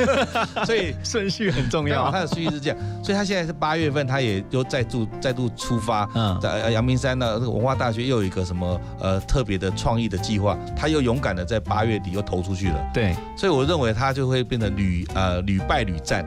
[0.64, 2.10] 所以顺序很重要。
[2.10, 12.90] 他的顺序是这样，所以他现在是八月份，他也又再度再度出发，嗯在阳明山呢，这个文化大学又有一个什么呃特别的创意的计划，他又勇敢的在八月底又投出去了。
[12.94, 16.24] 对，所以我认为他就会变得屡呃屡败屡战。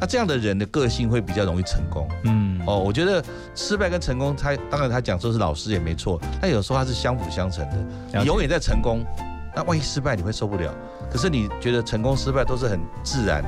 [0.00, 2.08] 那这样的人的个性会比较容易成功。
[2.24, 3.22] 嗯，哦，我觉得
[3.54, 7.61] 失败跟成功，他当然他讲说是老师也没错，但有时候他是相辅相成。
[8.14, 9.04] 你永远在成功，
[9.54, 10.72] 那万一失败你会受不了。
[11.10, 13.42] 可是你觉得成功失败都是很自然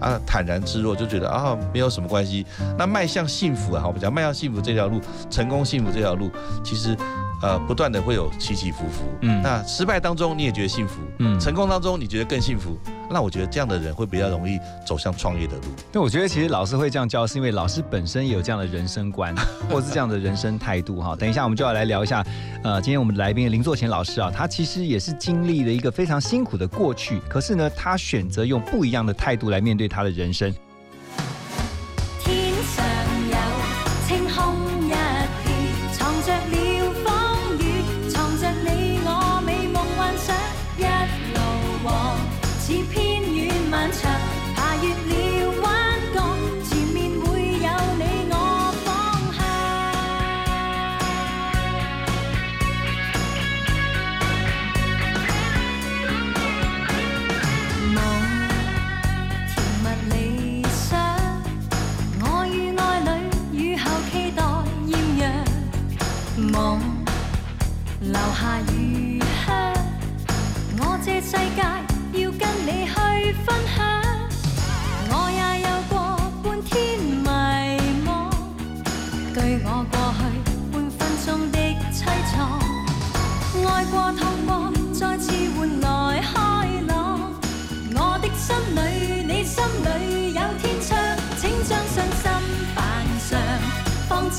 [0.00, 2.46] 啊，坦然自若，就觉得啊没有什么关系。
[2.76, 5.00] 那迈向幸福啊，我们讲迈向幸福这条路，
[5.30, 6.30] 成功幸福这条路，
[6.64, 6.96] 其实。
[7.40, 9.04] 呃，不断的会有起起伏伏。
[9.20, 12.76] 嗯，那失败当中你也觉得幸福，嗯，成功当中你觉得更幸福。
[13.10, 15.62] 那我觉得这样的人会比较容易走向创业的路。
[15.92, 19.34] 那我觉得其实老师会这样教，是因为老师本身也有这样的人生观，
[19.70, 21.16] 或是这样的人生态度哈。
[21.16, 22.24] 等一下我们就要来聊一下，
[22.62, 30.54] 呃，今天我们来宾林作贤老师啊，他其实也是经历了一个非常辛苦的过去，可是呢，他选择用不一样的态度来面对他的人生。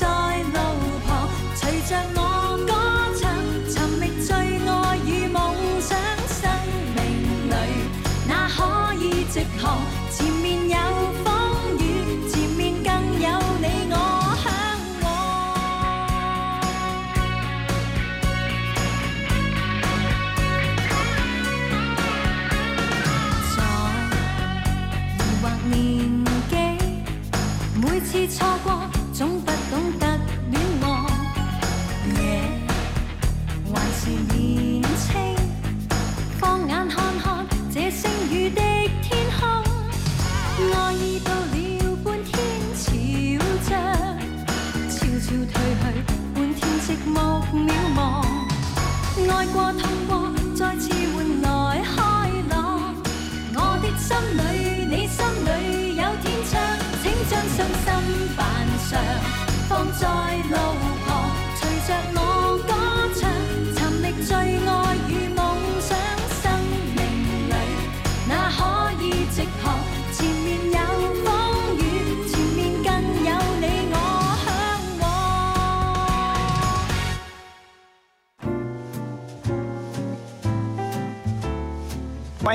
[0.00, 2.29] 在路旁随着我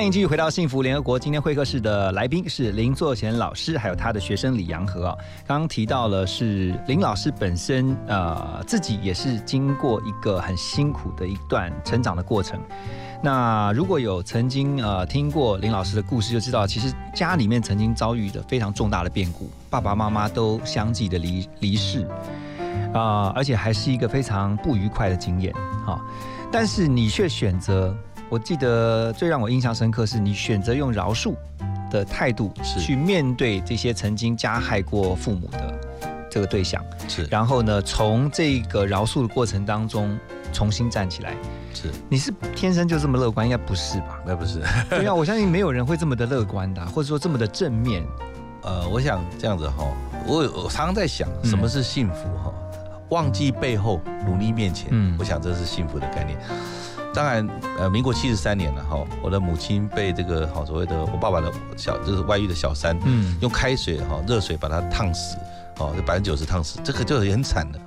[0.06, 1.18] 迎继续回到幸福联合国。
[1.18, 5.18] 今天会客室的来宾是林作贤老师，还有他的学生李阳和啊。
[5.48, 12.60] 刚刚提到了是林老师本身，呃，自己也是经过一个很辛苦的一段成长的过程。
[13.24, 22.08] 那如果有曾经呃听过林老师的故事，就知道其实家里面曾经遭遇的非常重大的变故，爸爸妈妈都相继的离离世
[22.94, 25.52] 啊，而且还是一个非常不愉快的经验
[25.88, 26.00] 啊。
[26.52, 27.96] 但是你却选择。
[28.36, 31.34] 我记得最让我印象深刻是你选择用饶恕
[31.90, 35.74] 的态度去面对这些曾经加害过父母的
[36.30, 37.24] 这个对象，是。
[37.32, 40.20] 然后呢，从这个饶恕的过程当中
[40.52, 41.34] 重新站起来，
[41.74, 41.90] 是。
[42.10, 43.48] 你是天生就这么乐观？
[43.48, 44.20] 应该不是吧？
[44.28, 44.62] 那不是。
[44.90, 48.06] 对啊， 我相信没有人会这么的乐观的，或者说这么的正面。
[48.64, 49.86] 呃，我想这样子哈，
[50.28, 52.54] 我我常常在想，什么是幸福哈？
[53.12, 54.90] 忘记背后，努力面前。
[54.92, 56.38] 嗯，我想这是幸福的概念。
[57.16, 57.48] 当然，
[57.80, 65.38] 呃，民国七十三年了哈，我的母亲被这个好所谓的我爸爸的小就是外遇的小三，嗯，用开水哈热水把他烫死，
[65.80, 67.80] 哦，就百分之九十烫死，这个就很惨的。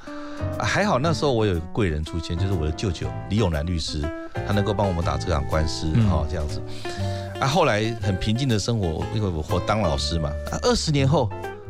[0.59, 4.01] 还好那时候我有一个贵人出现，就是我的舅舅李永南律师，
[4.47, 6.63] 他能够帮我们打这场官司，哈，这样子。
[7.41, 10.31] 啊，后来很平静的生活，因为我我当老师嘛。
[10.51, 11.29] 啊，二十年后，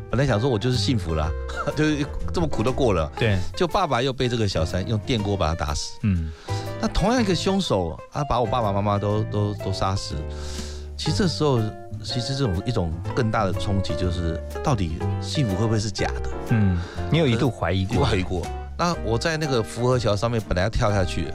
[0.09, 1.29] 本来想说我就是幸福了，
[1.75, 3.11] 就是这么苦都过了。
[3.17, 5.97] 对，就爸爸又被这个小三用电锅把他打死。
[6.03, 6.31] 嗯，
[6.81, 10.15] 那同样一个凶手，啊，把我爸爸妈妈都都都杀死。
[10.97, 11.59] 其实这时候，
[12.03, 16.29] 其实这种一种更大的冲击就是，到底幸福会不会是假的？
[16.49, 16.77] 嗯，
[17.11, 18.05] 你有一度怀疑过？
[18.05, 18.41] 怀疑过。
[18.77, 21.27] 那我在那个福和桥上面本来要跳下去。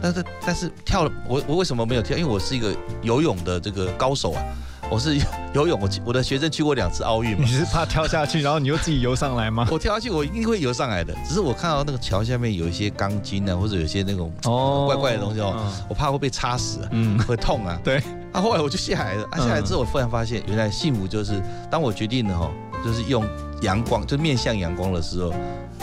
[0.00, 2.16] 但是但是跳了，我我为什么没有跳？
[2.16, 4.42] 因为我是一个游泳的这个高手啊，
[4.90, 5.16] 我是
[5.52, 7.44] 游泳，我我的学生去过两次奥运嘛。
[7.44, 9.66] 你是怕跳下去，然后你又自己游上来吗？
[9.72, 11.14] 我跳下去，我一定会游上来的。
[11.26, 15.56] 只是我看到那个桥下面有一些钢筋啊，或者有些那种哦怪怪的东西哦，
[15.88, 17.78] 我怕会被插死，嗯，会痛啊。
[17.82, 18.02] 对。
[18.32, 22.50] 啊后来我就下来了，啊，下来之后我忽然发现，原来幸福就是当我决定了哈，
[22.84, 23.26] 就是用
[23.62, 25.32] 阳光，就面向阳光的时候。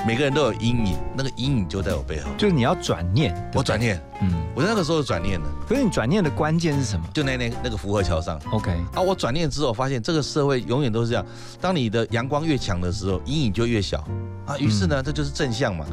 [0.05, 2.29] 每个人都有阴影，那个阴影就在我背后。
[2.37, 5.47] 就是你要转念，我转念，嗯，我那个时候转念了。
[5.65, 7.05] 可是你转念的关键是什么？
[7.13, 8.69] 就那那那个福河桥上，OK。
[8.93, 11.25] 啊，我转念之后发现，这个社会永远都是这样：
[11.61, 14.05] 当你的阳光越强的时候，阴影就越小
[14.45, 14.57] 啊。
[14.57, 15.85] 于是呢，这就是正向嘛。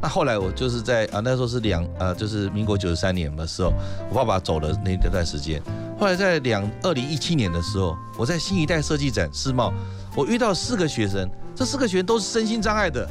[0.00, 3.74] 那后来我就是在啊，那时候是两呃，就是民国九十三年的时候，
[4.08, 5.62] 我爸爸走了那那段时间。
[5.98, 9.70] 后来在两二零一七年的时候，我在新一代设计展世贸，
[10.16, 13.06] 我遇到四个学生，这四个学生都是身心障碍的。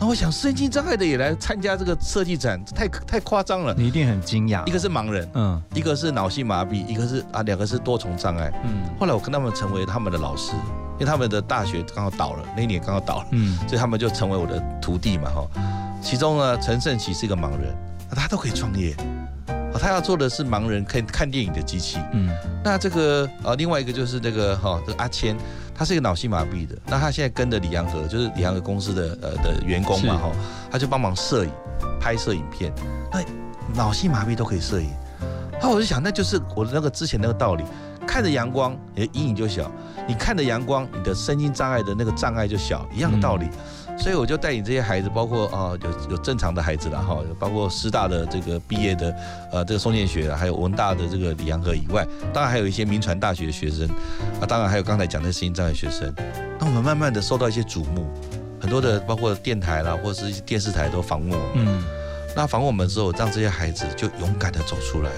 [0.00, 3.74] 那我想，身心障碍的也来参加这个设计展，太太夸张了。
[3.76, 4.64] 你一定很惊讶。
[4.64, 8.52] 一个是盲人，嗯，一个是脑性麻痹，一个是啊，两个是多重障碍。
[8.64, 10.52] 嗯，后来我跟他们成为他们的老师，
[10.92, 15.48] 因为他们的大学刚好倒了，那一年刚好倒了，嗯，所以他们就成为我的徒弟嘛，哈。
[16.00, 17.74] 其中呢，陈胜奇是一个盲人，
[18.14, 18.94] 他都可以创业。
[19.80, 21.98] 他要做的是盲人看看电影的机器。
[22.12, 22.30] 嗯，
[22.64, 25.36] 那这个呃，另外一个就是这个哈，这个阿谦。
[25.78, 30.32] 他是一个脑性麻痹的，那他现在跟着李阳和，就是李阳和公司的呃的员工嘛哈，
[30.68, 31.52] 他就帮忙摄影、
[32.00, 32.72] 拍摄影片。
[33.12, 33.22] 那
[33.72, 34.90] 脑性麻痹都可以摄影，
[35.62, 37.62] 那我就想，那就是我的那个之前那个道理，
[38.04, 39.70] 看着阳光，你的阴影就小；
[40.08, 43.48] 你看着阳光，你的身心障碍的那个障碍就小，一样的道理。
[44.00, 49.14] 所以我就带领这些孩子，包括啊有有正常的孩子了哈，包括师大的这个毕业的，
[49.52, 53.88] 呃这个宋建学，还有文大的这个李阳和以外，当然还有一些民传大学的学生，
[54.40, 56.12] 啊当然还有刚才讲的声音障碍学生。
[56.58, 58.06] 那我们慢慢的受到一些瞩目，
[58.60, 61.66] 很多的包括电台啦，或者是一些电视台都访问我们。
[61.66, 61.84] 嗯。
[62.36, 65.10] 那访问我们之后，让这些孩子就勇敢的走出来，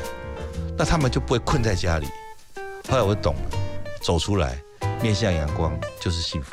[0.78, 2.06] 那他们就不会困在家里。
[2.88, 3.58] 后来我懂了，
[4.00, 4.56] 走出来，
[5.02, 6.50] 面向阳光就是幸福。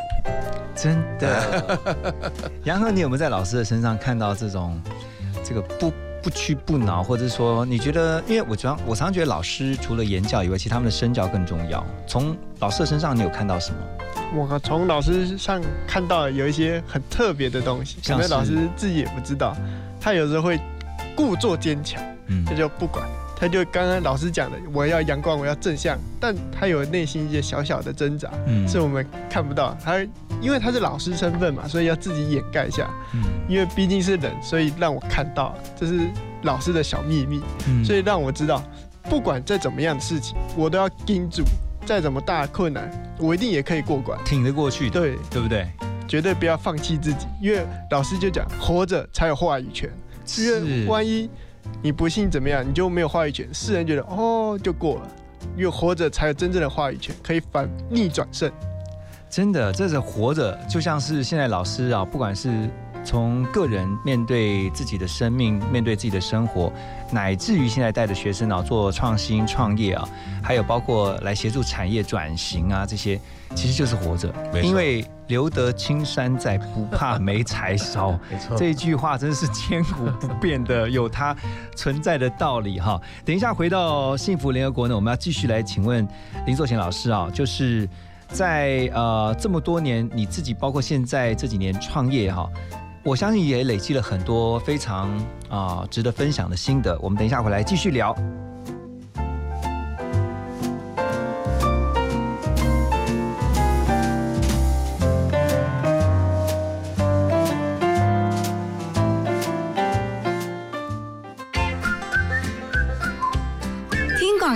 [0.76, 1.80] 真的，
[2.66, 4.80] 杨和，你有没有在老师的身上看到这种
[5.43, 5.91] 这个不
[6.22, 8.22] 不屈不挠，或者说你觉得？
[8.28, 11.84] 因为我常我常觉得老师除了言教以外，其实他们的身教更重要。
[12.06, 13.78] 从老师的身上，你有看到什么？
[14.36, 19.56] 我从老师上看到有一些很特别的东西，可能老师自己也不知道。
[20.00, 20.60] 他有时候会
[21.16, 23.04] 故作坚强，嗯，这就不管。
[23.39, 29.77] 他就刚刚老师讲的，我要阳光，我要正向，但他有内心一些小小的挣扎，嗯，是我们看不到。
[29.83, 29.99] 他
[30.41, 32.89] 因为他是老师身份嘛，所以要自己掩盖一下。
[33.13, 35.99] 嗯，因为毕竟是人，所以让我看到这是
[36.41, 38.63] 老师的小秘密，嗯所以让我知道，
[39.03, 41.43] 不管再怎么样的事情，我都要盯住。
[41.85, 44.89] 再怎么大困难，我一定也可以过关，挺得过去。
[44.89, 45.67] 对，对不对？
[46.07, 49.89] 绝对不要放弃自己，因为老师就讲，活着才有话语权。
[50.39, 51.29] 因为万一。
[51.82, 52.68] 你不信怎么样？
[52.68, 53.47] 你就没有话语权。
[53.53, 55.07] 世人觉得哦，就过了。
[55.55, 58.51] 因为活着才有真正的话语权，可以反逆转胜。
[59.30, 62.70] 真的，这是活着，就像是现在老师啊，不管是。
[63.05, 66.74] 从个人面对自己的生命，面对自己的生活，
[67.09, 70.05] 乃至于现在带着学生啊做创新创业啊，
[70.43, 73.18] 还有包括来协助产业转型啊，这些
[73.55, 74.34] 其实就是活着。
[74.61, 78.11] 因为留得青山在，不怕没柴烧。
[78.32, 81.36] 没错，这句话真是千古不变的，有它
[81.75, 82.99] 存在的道理哈。
[83.25, 86.07] 等一下回到幸福联合国呢，我们要继续来请问
[86.45, 87.88] 林作贤老师啊，就是
[88.30, 92.49] 在呃这么多年，你自己包括现在这几年创业哈。
[93.03, 95.09] 我相信也累积了很多非常
[95.49, 96.99] 啊值得分享的心得。
[96.99, 98.13] 我们等一下回来继续聊。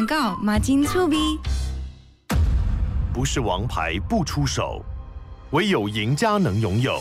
[0.01, 1.39] 广告，马金粗逼。
[3.13, 4.83] 不是王牌不出手，
[5.51, 6.99] 唯有赢家能拥有。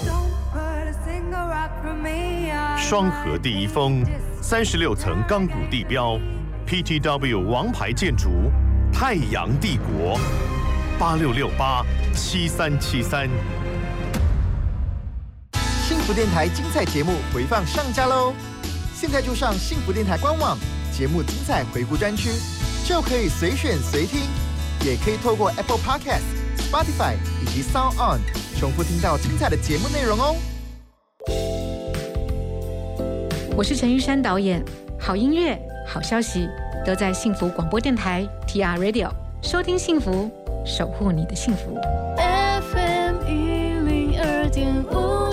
[2.76, 4.05] 双河第一峰，
[4.42, 6.18] 三十六层钢骨地标
[6.66, 8.28] ，PTW 王牌建筑
[8.92, 10.20] 太阳帝国，
[10.98, 11.82] 八六六八
[12.14, 13.30] 七三七三。
[15.88, 18.34] 幸福电台精彩节目回放上架喽！
[18.94, 20.59] 现在就上幸福电台官网
[20.92, 22.28] 节目精彩回顾专区，
[22.91, 24.22] 就可以随选随听，
[24.84, 26.24] 也可以透过 Apple Podcast、
[26.59, 28.18] Spotify 以及 Sound On
[28.59, 30.34] 重复听到精彩的节目内容哦。
[33.57, 34.61] 我是陈玉山导演，
[34.99, 36.49] 好音乐、好消息
[36.84, 39.09] 都在幸福广播电台 TR Radio，
[39.41, 40.28] 收听幸福，
[40.66, 41.78] 守护你的幸福。
[42.16, 45.32] FM 一零二点五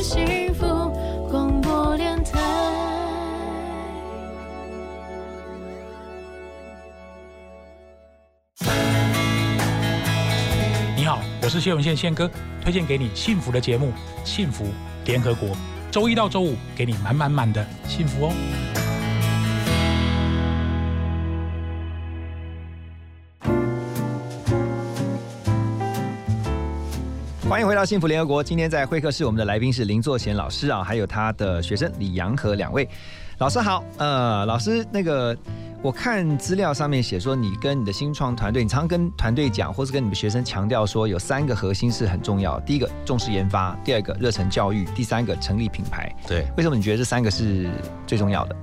[11.47, 12.29] 我是谢永宪宪哥，
[12.61, 13.93] 推荐给你幸福的节目
[14.27, 14.65] 《幸福
[15.05, 15.47] 联合国》，
[15.89, 18.33] 周一到周五给你满满满的幸福哦。
[27.47, 28.43] 欢迎回到幸福联合国。
[28.43, 32.85] 今天在会客室，我们的来宾是林作贤老师啊，还有他的学生李阳和两位
[33.37, 33.81] 老师好。
[33.97, 35.33] 呃，老师，那个
[35.83, 42.59] 我看资料上面写说，你跟你的新创团队，你常跟团队讲，或是跟你们学生强调说，有三个核心是很重要。
[42.61, 46.13] 第一个，重视研发；第二个，热忱教育；第三个，成立品牌。
[46.27, 47.69] 对，为什么你觉得这三个是
[48.07, 48.55] 最重要的？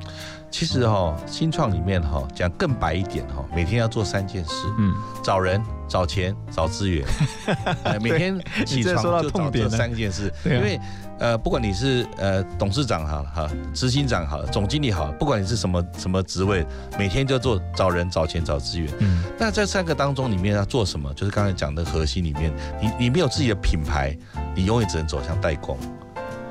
[0.51, 7.07] 其实哈，新创里面哈，讲更白一点哈，每天要做三件事，嗯，找人、找钱、找资源，
[8.01, 10.79] 每天起床就找这三件事，因为
[11.19, 16.67] 呃，不管你是呃董事长好哈，执行长好，总经理好，不管你是什么什么职位，
[16.99, 18.93] 每天就做找人、找钱、找资源。
[18.99, 21.13] 嗯，那这三个当中里面要做什么？
[21.15, 24.17] 就是刚才讲的核心里面，你你没有自己的品牌，
[24.55, 25.79] 你永远只能走向代工。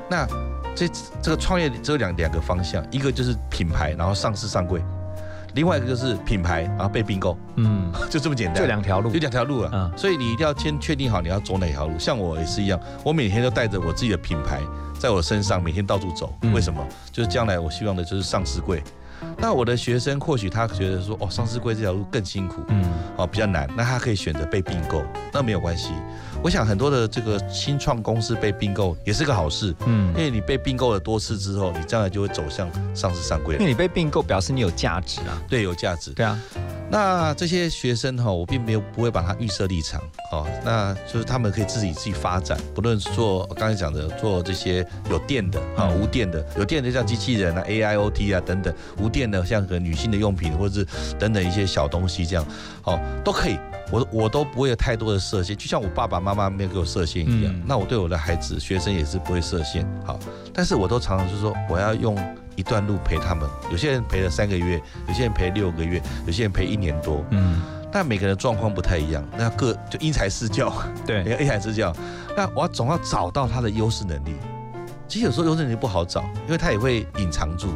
[0.08, 0.26] 那
[0.74, 0.88] 这
[1.22, 4.80] 这个创业只有两两个方向，一个就是品牌，然后上市上柜；
[5.54, 7.36] 另外一个就是品牌，然后被并购。
[7.56, 9.70] 嗯， 就这么简单，就两条路，就两条路啊。
[9.72, 11.98] 嗯，所以你一定要先确定好你要走哪条路。
[11.98, 14.60] 像我也是一样，我每天都带着我自己的品牌
[14.98, 16.32] 在我身上，每天到处走。
[16.52, 16.84] 为什么？
[17.12, 18.82] 就是将来我希望的就是上市柜。
[19.38, 22.84] 那我的学生或许他觉得说，哦，上市柜这条路更辛苦，嗯，
[23.16, 25.02] 哦比较难，那他可以选择被并购，
[25.32, 25.90] 那没有关系。
[26.42, 33.56] 我想很多的这个新创公司被并购也是个好事，嗯，因为你被并购了多次之后，你将来就会走向上市上柜。
[33.56, 36.38] 因为你被并购表示你有价值啊，对，有价值，对啊。
[36.94, 52.46] 那这些学生哈，我并没有不会把他预设立场，哦，那就是他们可以自己自己发展，不论是做刚才讲的做这些有电的啊，无电的，有电的像机器人啊、AIoT 啊等等，无电的像个女性的用品或者是等等一些小东西这样，
[52.84, 53.58] 哦，都可以。
[53.90, 59.84] 我我都不会有太多的设限，就像我爸爸妈妈没有给我设限一样，那我对我的孩子学生也是不会设限。
[60.06, 60.16] 好，
[60.54, 62.16] 但是我都常常就说我要用
[62.56, 67.24] 一段路陪他们，有些人陪了三个月，有些人陪六个月，有些人陪一年多。
[67.30, 70.72] 嗯，但每个人状况不太一样，那各就因材施教。
[71.06, 71.94] 对，要 因材施教。
[72.36, 74.34] 那我要总要找到他的优势能力。
[75.06, 77.68] 其实有时候优势能力不好找，因为他也会隐藏住，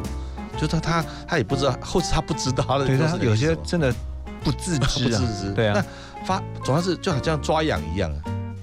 [0.57, 3.25] 就他他他也不知道，或者他不知道他的优势能力。
[3.25, 3.93] 有些真的。
[4.41, 5.73] 不自知，不自知，对啊。
[5.75, 8.09] 那发主要是就好像抓痒一样，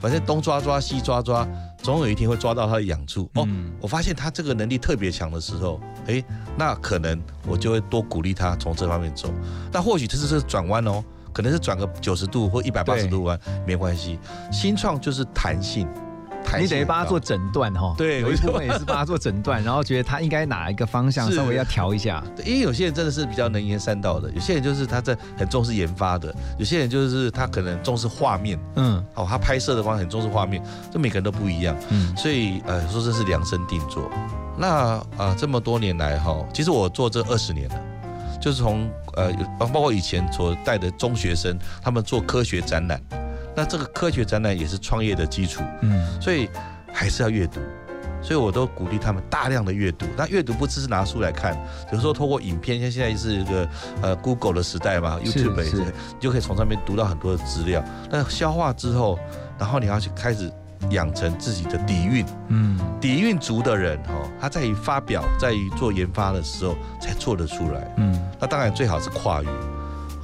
[0.01, 1.47] 反正东抓抓西抓抓，
[1.87, 3.31] 总有一天会抓到他的痒处。
[3.35, 3.47] 哦，
[3.81, 6.21] 我发现他这个能力特别强的时候，哎，
[6.59, 9.33] 那可能我就会多鼓励他从这方面走。
[9.73, 11.01] 那或许这是转弯哦，
[11.33, 14.19] 可能是转个九十度或一百八十度弯，没关系。
[14.51, 15.87] 新创就是弹性。
[16.59, 22.23] 你等于帮他做诊断哈，对，有一部分也是帮他做诊断，然后觉得他应该哪一个方向稍微要调一下。
[22.45, 34.11] 因为有些人真的是比较能言善道的，有些人就是他在很重视研发的，有些人就是他可能重视画面，嗯，哦，他拍摄的方很重视画面，这每个人都不一样，嗯，所以呃说这是量身定做。
[34.57, 37.81] 那啊这么多年来哈，其实我做这二十年了，
[38.41, 42.99] 就是从呃包括以前所带的中学生，他们做科学展览。
[43.57, 46.49] 那这个科学展览也是创业的基础，嗯，所以
[46.93, 47.59] 还是要阅读，
[48.21, 50.05] 所以我都鼓励他们大量的阅读。
[50.15, 51.57] 那阅读不只是拿书来看，
[51.91, 53.69] 有时候透过影片，像现在是一个
[54.03, 57.83] 呃 Google 的时代嘛，YouTube 是，你就可以从上面读到很多的资料。
[58.11, 59.19] 那消化之后，
[59.59, 60.53] 然后你要去开始
[60.91, 69.49] 养成自己的底蕴，嗯，底蕴足的人哈，他在于发表，在于做研发的时候才做得出来，嗯，那当然最好是跨越。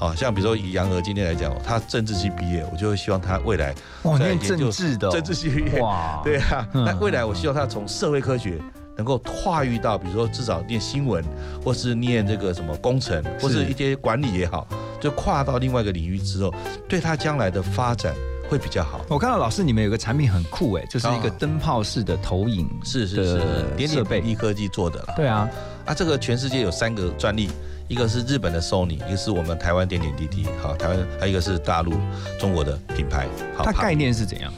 [0.03, 3.72] 啊，像比如说以杨娥今天来讲，他政治系毕业，我就会希望他未来
[4.03, 8.59] 哇念政治的政治系毕业哇， 对啊，那未来我希望他从社会科学
[8.96, 11.24] 能够跨域到，比如说至少念新闻，
[11.64, 14.66] 或是念这个什么工程，或是一些管理也好，
[15.00, 16.53] 就跨到另外一个领域之后，
[16.88, 18.12] 对他将来的发展
[18.53, 19.00] 会比较好。
[19.09, 23.40] 我看到老师你们有个产品很酷哎，就是一个灯泡式的投影，是是是，
[23.78, 25.14] 点点贝利科技做的了。
[25.16, 25.48] 对啊，
[25.86, 27.48] 啊，这个全世界有三个专利，
[27.88, 31.94] 一个是日本的 Sony，一个是我们台湾点点滴滴，好，台湾还有一个是大陆
[32.38, 33.26] 中国的品牌。
[33.57, 34.53] 好，它概念是怎样？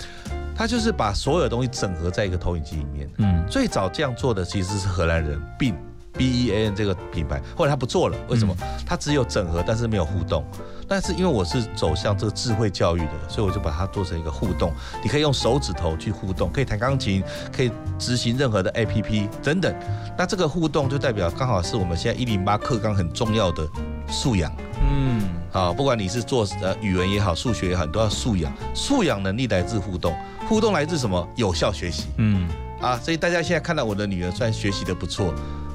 [0.57, 3.09] 它就是把所有东西整合在一个投影机里面。
[3.19, 5.73] 嗯，最早这样做的其实是荷兰人，并
[6.15, 8.53] B E A N 这个品牌，后来他不做了，为什么？
[8.85, 10.45] 它只有整合，但是没有互动。
[10.89, 14.73] 但是因为我是走向这个智慧教育的，所以我就把它做成一个互动。
[15.03, 19.75] 你可以用手指头去互动，可以弹钢琴，可以执行任何的 A P P 等等。
[20.17, 23.69] 那这个互动就代表刚好是我们现在一零八课纲很重要的
[24.09, 24.53] 素养。
[24.81, 28.53] 嗯，好，不管你是做呃语文也好，数学也好，你都要素养。
[28.75, 30.15] 素养能力来自互动，
[30.49, 31.27] 互动来自什么？
[31.37, 32.07] 有效学习。
[32.19, 32.49] 嗯，
[32.81, 35.35] 啊，所以大家现在看到我的女儿虽然学习的不错。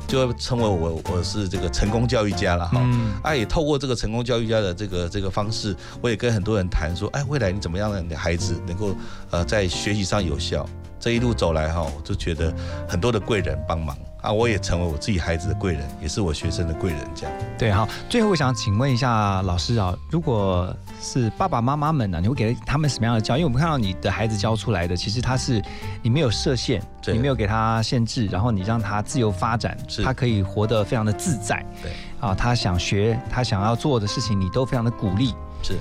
[0.09, 2.81] 就会称为我我是这个成功教育家了哈，
[3.21, 8.95] 啊也透过这个成功教育家的这个这个方式，我也跟很多人谈说，哎，未来你怎么样让你的孩子能够
[9.29, 10.67] 呃在学习上有效？
[10.99, 12.53] 这一路走来哈，我就觉得
[12.87, 13.95] 很多的贵人帮忙。
[14.21, 17.33] 啊，我也成为我自己孩子的贵人，也是我学生的贵人，这样。
[17.57, 23.37] 对，好，最后我想请问一下老师啊，如果是爸爸妈妈们呢，你会给他们什么样的教？
[23.37, 25.63] 因为我们看到你的孩子教出来的，其实他是
[26.01, 31.65] 你没有设限，你没有给他限制，然后你让他自由发展，他可以活得非常的自在。
[31.81, 31.89] 对，
[32.19, 35.33] 啊，他想学，他想要做的事情，你都非常的鼓励。
[35.63, 35.77] 是，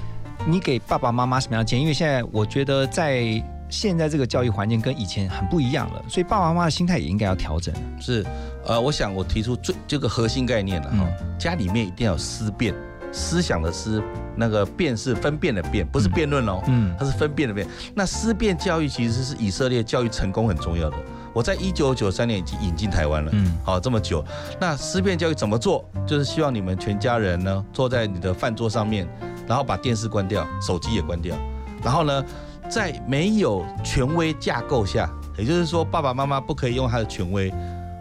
[0.46, 1.82] 你给爸爸妈妈什么样的建议？
[1.82, 3.42] 因为现在我觉得在。
[3.70, 7.74] 现在这个教育环境跟以前很不一样了，所以爸爸妈妈的心态也应该要调整。
[8.00, 8.24] 是，
[8.64, 11.06] 呃，我想我提出最这个核心概念了哈，
[11.38, 12.74] 家里面一定要思辨，
[13.12, 14.02] 思想的思，
[14.34, 17.66] 那个辨是分辨的辨，不是辩论哦，嗯，它是分辨的辨。
[17.94, 20.96] 那思辨教育其实是以色列教育成功很重要的。
[21.34, 24.24] 我在一九九三年已经引进台湾了，嗯，好这么久。
[24.58, 25.84] 那思辨教育怎么做？
[26.06, 29.06] 就是希望你们全家人呢坐在你的饭桌上面，
[29.46, 31.36] 然后把电视关掉，手机也关掉，
[31.84, 32.24] 然后呢。
[32.68, 37.50] 在没有权威架构下，也就是说，爸爸妈妈不可以用他的权威，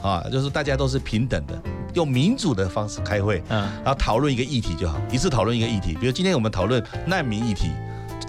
[0.02, 1.60] 啊，就是大家都是平等的，
[1.94, 5.96] 用民主的方式开会，嗯，然后讨论一个议题就好，一次讨论一个议题。
[6.00, 7.72] 比如今天我们讨论难民议题，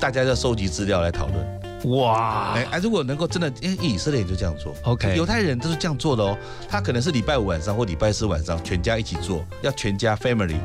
[0.00, 1.60] 大家要收集资料来讨论。
[1.96, 6.36] 哇，哎，如果能够真的，因为以色列就这样做，OK，犹太人都是这样做的哦。
[6.68, 10.58] 他可能是礼拜五晚上或礼拜四晚上，全家一起做，要全家 family。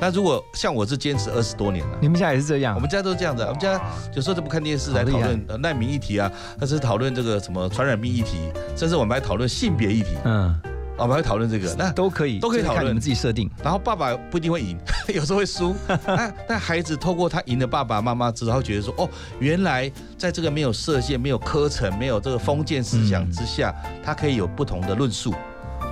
[0.00, 2.74] 那如果像我是坚持二十多年了，你们家也是这样？
[2.74, 3.46] 我们家都是这样的。
[3.46, 3.80] 我们家
[4.14, 8.36] 有时候都不看电视来讨论难民议题啊，但是讨论这个什么传染病议题，
[8.76, 10.10] 甚至我们还讨论性别议题。
[10.24, 10.54] 嗯，
[10.98, 12.86] 我们还讨论这个，那都可以，都可以讨论。
[12.88, 13.50] 你们自己设定。
[13.62, 14.76] 然后爸爸不一定会赢，
[15.14, 15.74] 有时候会输。
[16.06, 23.74] 那那孩子透过他赢了爸爸妈妈之后，觉得说哦，原来在这个没有设限、没有科层、没有这个封建思想之下，
[24.04, 25.34] 他可以有不同的论述。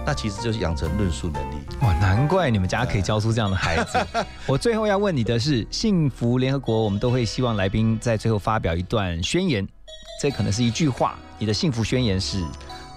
[0.07, 3.99] 那其实就是养成论述能力哇，难怪你们家可以教出这样的 孩子。
[4.47, 9.67] 我最后要问你的是，幸福联合国，我们都会希望来宾在最后发表一段宣言，
[10.21, 11.17] 这可能是一句话。
[11.39, 12.45] 你的幸福宣言是：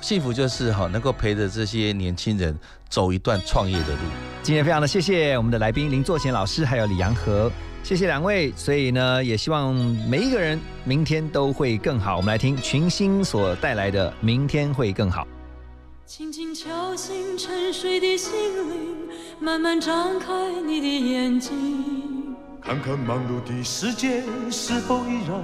[0.01, 2.57] 幸福就是哈，能够陪着这些年轻人
[2.89, 3.99] 走一段创业的路。
[4.43, 7.51] 今天非常的谢谢我们的来宾林作贤老师，还有李阳和，
[7.83, 8.51] 谢谢两位。
[8.55, 9.73] 所以呢，也希望
[10.09, 12.17] 每一个人明天都会更好。
[12.17, 15.23] 我们来听群星所带来的《明天会更好》。
[16.07, 18.31] 轻轻敲醒沉睡的心
[18.69, 19.09] 灵，
[19.41, 25.43] 慢慢张开你的眼睛，看看忙碌的世界是否依然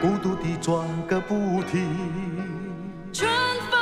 [0.00, 1.96] 孤独地转个不停。
[3.12, 3.30] 春
[3.70, 3.78] 风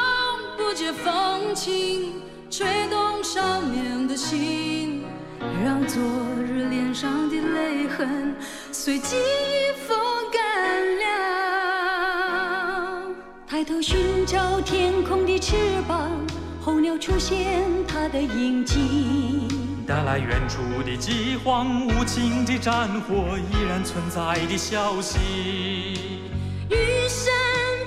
[0.59, 2.20] 不解风情，
[2.51, 5.03] 吹动少年的心，
[5.64, 5.99] 让昨
[6.47, 8.36] 日脸上的泪痕
[8.70, 9.97] 随记忆风
[10.30, 11.45] 干了。
[13.67, 15.57] 抬头寻找天空的翅
[15.89, 16.09] 膀，
[16.61, 19.49] 候鸟出现它的影迹，
[19.85, 25.19] 带来远处的饥荒，无情的战火依然存在的消息。
[26.71, 27.35] 玉山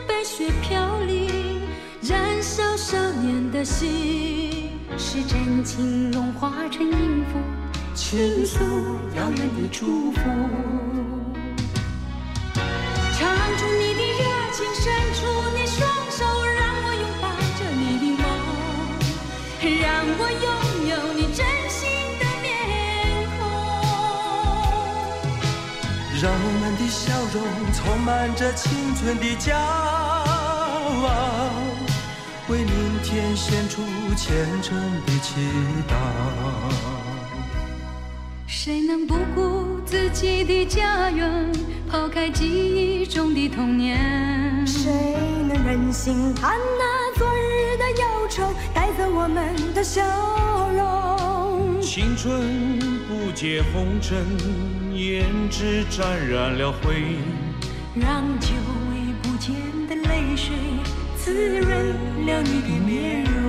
[0.05, 1.61] 白雪飘零，
[2.01, 7.39] 燃烧少年的心，是真情融化成音符，
[7.95, 8.59] 倾诉
[9.15, 10.19] 遥远的祝福。
[13.99, 14.23] 你热
[14.53, 15.19] 情伸出
[15.53, 15.77] 你双
[16.09, 16.23] 手
[16.55, 17.27] 让我拥抱
[17.59, 18.23] 着你的梦，
[19.81, 19.85] 让
[20.17, 20.47] 我拥
[20.87, 21.37] 有你真
[21.69, 21.77] 心
[22.17, 22.47] 的面
[23.37, 23.39] 孔。
[26.21, 27.37] 让我们的笑容
[27.73, 29.53] 充满着青春的骄
[31.05, 31.07] 傲，
[32.47, 33.83] 为明天献出
[34.15, 35.27] 虔诚的祈
[35.89, 35.93] 祷。
[38.51, 41.51] 谁能不顾自己的家园，
[41.87, 44.65] 抛开记忆中的童年？
[44.65, 44.91] 谁
[45.47, 50.01] 能忍心看那昨日的忧愁带走我们的笑
[50.73, 51.79] 容？
[51.79, 54.25] 青春不解红尘，
[54.93, 55.21] 胭
[55.51, 57.19] 脂沾染了灰，
[57.93, 58.47] 让久
[58.89, 59.53] 违不见
[59.87, 60.55] 的泪水
[61.15, 63.48] 滋润了你的面容。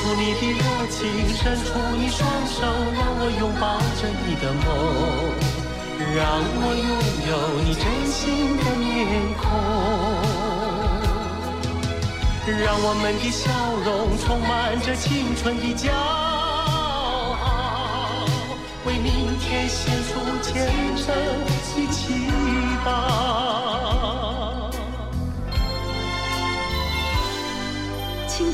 [0.00, 0.98] 出你的热情，
[1.36, 2.64] 伸出你双手，
[2.96, 4.64] 让我拥抱着你的梦，
[6.16, 6.18] 让
[6.62, 6.88] 我拥
[7.28, 8.88] 有你真心的面
[9.36, 9.44] 孔。
[12.64, 13.52] 让我们的笑
[13.84, 15.92] 容充满着青春的骄
[17.44, 17.44] 傲，
[18.86, 21.04] 为明天献出虔诚
[21.44, 22.02] 的祈
[22.84, 22.88] 祷。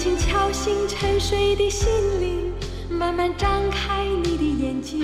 [0.07, 1.89] 轻敲醒沉睡的心
[2.21, 2.53] 灵，
[2.89, 5.03] 慢慢张开你的眼睛，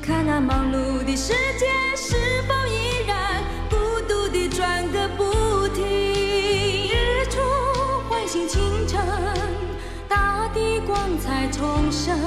[0.00, 2.16] 看那忙碌的世界是
[2.48, 3.76] 否依然孤
[4.08, 5.84] 独地转个不停。
[5.84, 7.38] 日出
[8.08, 8.98] 唤醒清晨，
[10.08, 12.18] 大地光彩重生，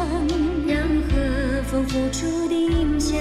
[0.67, 0.77] 让
[1.09, 3.17] 和风拂出的影响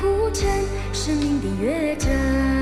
[0.00, 0.48] 铺成
[0.92, 2.53] 生命的乐章。